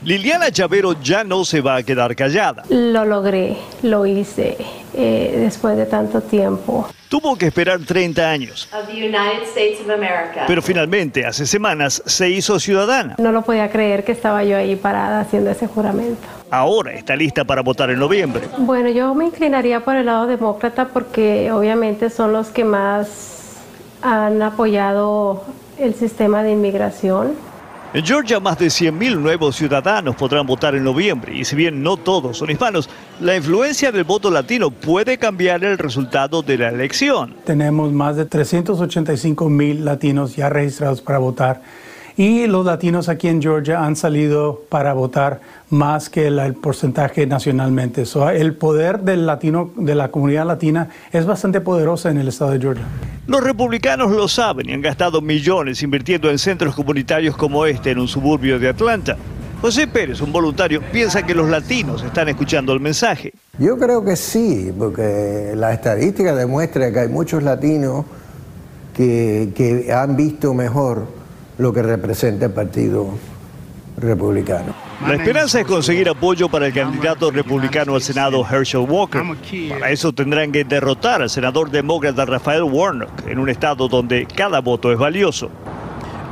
Liliana 0.08 0.50
Chavero 0.50 0.93
ya 1.02 1.26
no 1.26 1.43
se 1.43 1.60
va 1.60 1.76
a 1.76 1.84
quedar 1.84 2.15
callada. 2.15 2.63
Lo 2.70 3.04
logré, 3.04 3.58
lo 3.84 4.06
hice 4.06 4.56
eh, 4.93 5.36
después 5.38 5.76
de 5.76 5.86
tanto 5.86 6.22
tiempo. 6.22 6.88
Tuvo 7.10 7.36
que 7.36 7.48
esperar 7.48 7.82
30 7.82 8.30
años. 8.30 8.70
Pero 10.48 10.62
finalmente, 10.62 11.26
hace 11.26 11.46
semanas, 11.46 12.02
se 12.06 12.30
hizo 12.30 12.58
ciudadana. 12.58 13.15
No 13.17 13.34
lo 13.34 13.41
podía 13.41 13.70
creer 13.70 14.06
que 14.06 14.13
estaba 14.13 14.46
yo 14.46 14.56
ahí 14.56 14.78
parada 14.78 15.20
haciendo 15.20 15.50
ese 15.50 15.67
juramento. 15.67 16.26
Ahora 16.52 16.93
está 16.93 17.13
lista 17.17 17.43
para 17.43 17.62
votar 17.62 17.89
en 17.89 18.00
noviembre. 18.00 18.48
Bueno, 18.60 18.88
yo 18.88 19.13
me 19.13 19.26
inclinaría 19.26 19.82
por 19.82 19.98
el 19.98 20.06
lado 20.06 20.26
demócrata 20.26 20.88
porque 20.88 21.52
obviamente 21.52 22.10
son 22.10 22.32
los 22.32 22.48
que 22.48 22.63
más 22.63 23.58
han 24.02 24.41
apoyado 24.41 25.43
el 25.78 25.96
sistema 25.96 26.43
de 26.43 26.54
inmigración 26.54 27.46
en 27.93 28.06
Georgia, 28.06 28.39
más 28.39 28.60
de 28.60 28.67
100.000 28.67 29.17
nuevos 29.17 29.56
ciudadanos 29.56 30.15
podrán 30.15 30.45
votar 30.45 30.76
en 30.76 30.84
noviembre 30.84 31.36
y 31.36 31.45
si 31.45 31.56
bien 31.56 31.82
no 31.82 31.95
todos 31.95 32.38
son 32.38 32.52
hispanos, 32.52 32.89
la 33.21 33.36
influencia 33.36 33.91
del 33.91 34.04
voto 34.04 34.30
latino 34.30 34.71
puede 34.71 35.17
cambiar 35.17 35.63
el 35.63 35.78
resultado 35.78 36.41
de 36.41 36.58
la 36.58 36.69
elección. 36.69 37.36
Tenemos 37.45 37.93
más 37.93 38.17
de 38.17 38.26
385 38.26 39.50
mil 39.50 39.86
latinos 39.86 40.36
ya 40.36 40.50
registrados 40.50 41.02
para 41.02 41.17
votar 41.19 41.62
y 42.17 42.47
los 42.47 42.65
latinos 42.65 43.10
aquí 43.10 43.27
en 43.27 43.39
Georgia 43.39 43.86
han 43.86 43.95
salido 43.95 44.63
para 44.69 44.93
votar 44.93 45.39
más 45.69 46.10
que 46.10 46.25
el, 46.27 46.56
porcentaje 46.56 47.27
nacionalmente. 47.27 48.03
el 48.34 48.56
poder 48.56 49.01
del 49.01 49.27
latino, 49.27 49.71
de 49.75 49.93
la 49.93 50.10
comunidad 50.10 50.47
latina 50.47 50.89
es 51.12 51.27
bastante 51.27 51.62
poderosa 51.62 52.10
en 52.10 52.17
el 52.17 52.27
estado 52.27 52.51
de 52.51 52.60
Georgia. 52.60 52.86
Los 53.27 53.43
republicanos 53.43 54.12
lo 54.12 54.27
saben 54.27 54.67
y 54.67 54.73
han 54.73 54.82
gastado 54.82 55.21
millones 55.21 55.84
invirtiendo 55.84 56.32
en 56.32 56.39
centros 56.39 56.73
comunitarios 56.73 57.38
como 57.38 57.65
este 57.67 57.91
en 57.91 57.99
un 57.99 58.08
suburbio 58.08 58.58
de 58.58 58.69
Atlanta. 58.69 59.15
José 59.62 59.88
Pérez, 59.88 60.19
un 60.21 60.32
voluntario, 60.32 60.82
piensa 60.91 61.23
que 61.23 61.36
los 61.36 61.49
latinos 61.49 62.03
están 62.03 62.30
escuchando 62.30 62.73
el 62.73 62.80
mensaje. 62.80 63.34
Yo 63.60 63.77
creo 63.77 64.03
que 64.03 64.15
sí, 64.15 64.71
porque 64.77 65.53
la 65.56 65.73
estadística 65.73 66.34
demuestra 66.36 66.91
que 66.91 66.99
hay 66.99 67.10
muchos 67.10 67.43
latinos 67.43 68.06
que, 68.95 69.51
que 69.56 69.91
han 69.91 70.15
visto 70.15 70.53
mejor 70.53 71.16
lo 71.58 71.74
que 71.74 71.82
representa 71.82 72.46
el 72.46 72.52
Partido 72.52 73.08
Republicano. 73.98 74.74
La 75.06 75.15
esperanza 75.15 75.60
es 75.60 75.65
conseguir 75.65 76.08
apoyo 76.08 76.50
para 76.50 76.67
el 76.67 76.74
candidato 76.74 77.32
republicano 77.32 77.96
al 77.96 78.02
Senado 78.02 78.46
Herschel 78.46 78.82
Walker. 78.82 79.24
Para 79.70 79.89
eso 79.89 80.13
tendrán 80.13 80.52
que 80.52 80.63
derrotar 80.63 81.22
al 81.22 81.30
senador 81.30 81.72
demócrata 81.72 82.26
Rafael 82.26 82.63
Warnock 82.63 83.28
en 83.28 83.39
un 83.39 83.50
estado 83.50 83.88
donde 83.88 84.28
cada 84.28 84.60
voto 84.60 84.91
es 84.91 85.00
valioso. 85.00 85.50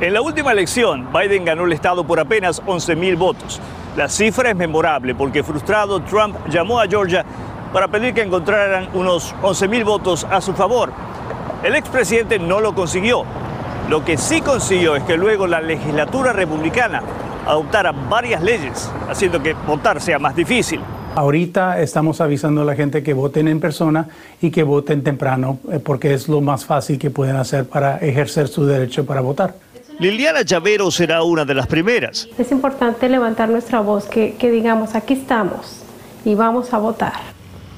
En 0.00 0.12
la 0.12 0.20
última 0.20 0.52
elección, 0.52 1.08
Biden 1.12 1.44
ganó 1.44 1.64
el 1.64 1.72
estado 1.72 2.06
por 2.06 2.20
apenas 2.20 2.62
11.000 2.62 3.16
votos. 3.16 3.60
La 3.96 4.08
cifra 4.08 4.50
es 4.50 4.56
memorable 4.56 5.14
porque 5.14 5.42
frustrado 5.42 6.00
Trump 6.02 6.36
llamó 6.48 6.80
a 6.80 6.86
Georgia 6.86 7.24
para 7.72 7.88
pedir 7.88 8.14
que 8.14 8.22
encontraran 8.22 8.88
unos 8.94 9.34
11.000 9.42 9.84
votos 9.84 10.26
a 10.30 10.40
su 10.40 10.52
favor. 10.52 10.92
El 11.64 11.74
expresidente 11.74 12.38
no 12.38 12.60
lo 12.60 12.74
consiguió 12.74 13.24
lo 13.88 14.04
que 14.04 14.16
sí 14.16 14.40
consiguió 14.40 14.96
es 14.96 15.04
que 15.04 15.16
luego 15.16 15.46
la 15.46 15.60
legislatura 15.60 16.32
republicana 16.32 17.02
adoptara 17.46 17.92
varias 17.92 18.42
leyes, 18.42 18.90
haciendo 19.08 19.40
que 19.40 19.54
votar 19.54 20.00
sea 20.00 20.18
más 20.18 20.34
difícil. 20.34 20.80
Ahorita 21.14 21.80
estamos 21.80 22.20
avisando 22.20 22.62
a 22.62 22.64
la 22.64 22.74
gente 22.74 23.02
que 23.02 23.14
voten 23.14 23.46
en 23.48 23.60
persona 23.60 24.08
y 24.42 24.50
que 24.50 24.64
voten 24.64 25.04
temprano, 25.04 25.60
eh, 25.70 25.78
porque 25.78 26.12
es 26.12 26.28
lo 26.28 26.40
más 26.40 26.64
fácil 26.64 26.98
que 26.98 27.10
pueden 27.10 27.36
hacer 27.36 27.66
para 27.66 27.98
ejercer 27.98 28.48
su 28.48 28.66
derecho 28.66 29.06
para 29.06 29.20
votar. 29.20 29.54
Liliana 29.98 30.44
Chavero 30.44 30.90
será 30.90 31.22
una 31.22 31.44
de 31.44 31.54
las 31.54 31.68
primeras. 31.68 32.28
Es 32.36 32.50
importante 32.50 33.08
levantar 33.08 33.48
nuestra 33.48 33.80
voz, 33.80 34.06
que, 34.06 34.34
que 34.34 34.50
digamos, 34.50 34.94
aquí 34.94 35.14
estamos 35.14 35.80
y 36.24 36.34
vamos 36.34 36.74
a 36.74 36.78
votar. 36.78 37.14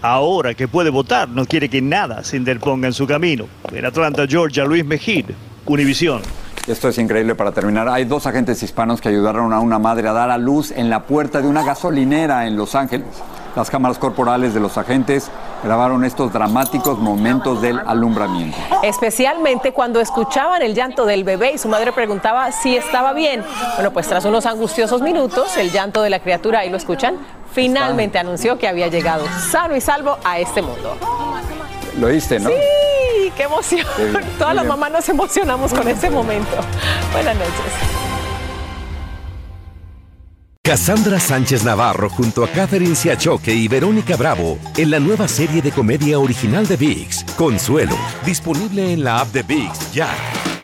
Ahora 0.00 0.54
que 0.54 0.66
puede 0.66 0.90
votar, 0.90 1.28
no 1.28 1.44
quiere 1.44 1.68
que 1.68 1.82
nada 1.82 2.24
se 2.24 2.36
interponga 2.36 2.86
en 2.86 2.94
su 2.94 3.06
camino. 3.06 3.46
En 3.70 3.84
Atlanta, 3.84 4.26
Georgia, 4.26 4.64
Luis 4.64 4.84
Mejid, 4.84 5.26
Univisión. 5.68 6.22
Esto 6.66 6.88
es 6.88 6.96
increíble 6.96 7.34
para 7.34 7.52
terminar. 7.52 7.88
Hay 7.88 8.06
dos 8.06 8.26
agentes 8.26 8.62
hispanos 8.62 9.02
que 9.02 9.10
ayudaron 9.10 9.52
a 9.52 9.60
una 9.60 9.78
madre 9.78 10.08
a 10.08 10.12
dar 10.12 10.30
a 10.30 10.38
luz 10.38 10.70
en 10.70 10.88
la 10.88 11.04
puerta 11.04 11.42
de 11.42 11.48
una 11.48 11.62
gasolinera 11.62 12.46
en 12.46 12.56
Los 12.56 12.74
Ángeles. 12.74 13.06
Las 13.54 13.68
cámaras 13.68 13.98
corporales 13.98 14.54
de 14.54 14.60
los 14.60 14.78
agentes 14.78 15.30
grabaron 15.62 16.04
estos 16.04 16.32
dramáticos 16.32 16.98
momentos 16.98 17.60
del 17.60 17.78
alumbramiento. 17.80 18.56
Especialmente 18.82 19.72
cuando 19.72 20.00
escuchaban 20.00 20.62
el 20.62 20.74
llanto 20.74 21.04
del 21.04 21.22
bebé 21.24 21.52
y 21.52 21.58
su 21.58 21.68
madre 21.68 21.92
preguntaba 21.92 22.50
si 22.50 22.74
estaba 22.76 23.12
bien. 23.12 23.42
Bueno, 23.74 23.90
pues 23.92 24.08
tras 24.08 24.24
unos 24.24 24.46
angustiosos 24.46 25.02
minutos, 25.02 25.54
el 25.58 25.70
llanto 25.70 26.02
de 26.02 26.08
la 26.08 26.20
criatura, 26.20 26.60
ahí 26.60 26.70
lo 26.70 26.78
escuchan, 26.78 27.16
finalmente 27.52 28.18
anunció 28.18 28.58
que 28.58 28.68
había 28.68 28.88
llegado 28.88 29.26
sano 29.50 29.76
y 29.76 29.82
salvo 29.82 30.16
a 30.24 30.38
este 30.38 30.62
mundo. 30.62 30.96
Lo 31.98 32.06
oíste, 32.06 32.38
¿no? 32.38 32.50
Sí, 32.50 32.56
qué 33.30 33.44
emoción. 33.44 33.86
Todas 34.38 34.54
las 34.54 34.66
mamás 34.66 34.92
nos 34.92 35.08
emocionamos 35.08 35.72
con 35.72 35.86
este 35.88 36.10
momento. 36.10 36.56
Buenas 37.12 37.36
noches. 37.36 37.98
Cassandra 40.62 41.18
Sánchez 41.18 41.64
Navarro 41.64 42.10
junto 42.10 42.44
a 42.44 42.48
Catherine 42.48 42.94
Siachoque 42.94 43.54
y 43.54 43.68
Verónica 43.68 44.16
Bravo 44.16 44.58
en 44.76 44.90
la 44.90 45.00
nueva 45.00 45.26
serie 45.26 45.62
de 45.62 45.70
comedia 45.70 46.18
original 46.18 46.66
de 46.66 46.76
VIX, 46.76 47.24
Consuelo, 47.38 47.96
disponible 48.26 48.92
en 48.92 49.02
la 49.02 49.20
app 49.20 49.28
de 49.28 49.42
VIX 49.44 49.92
ya. 49.92 50.08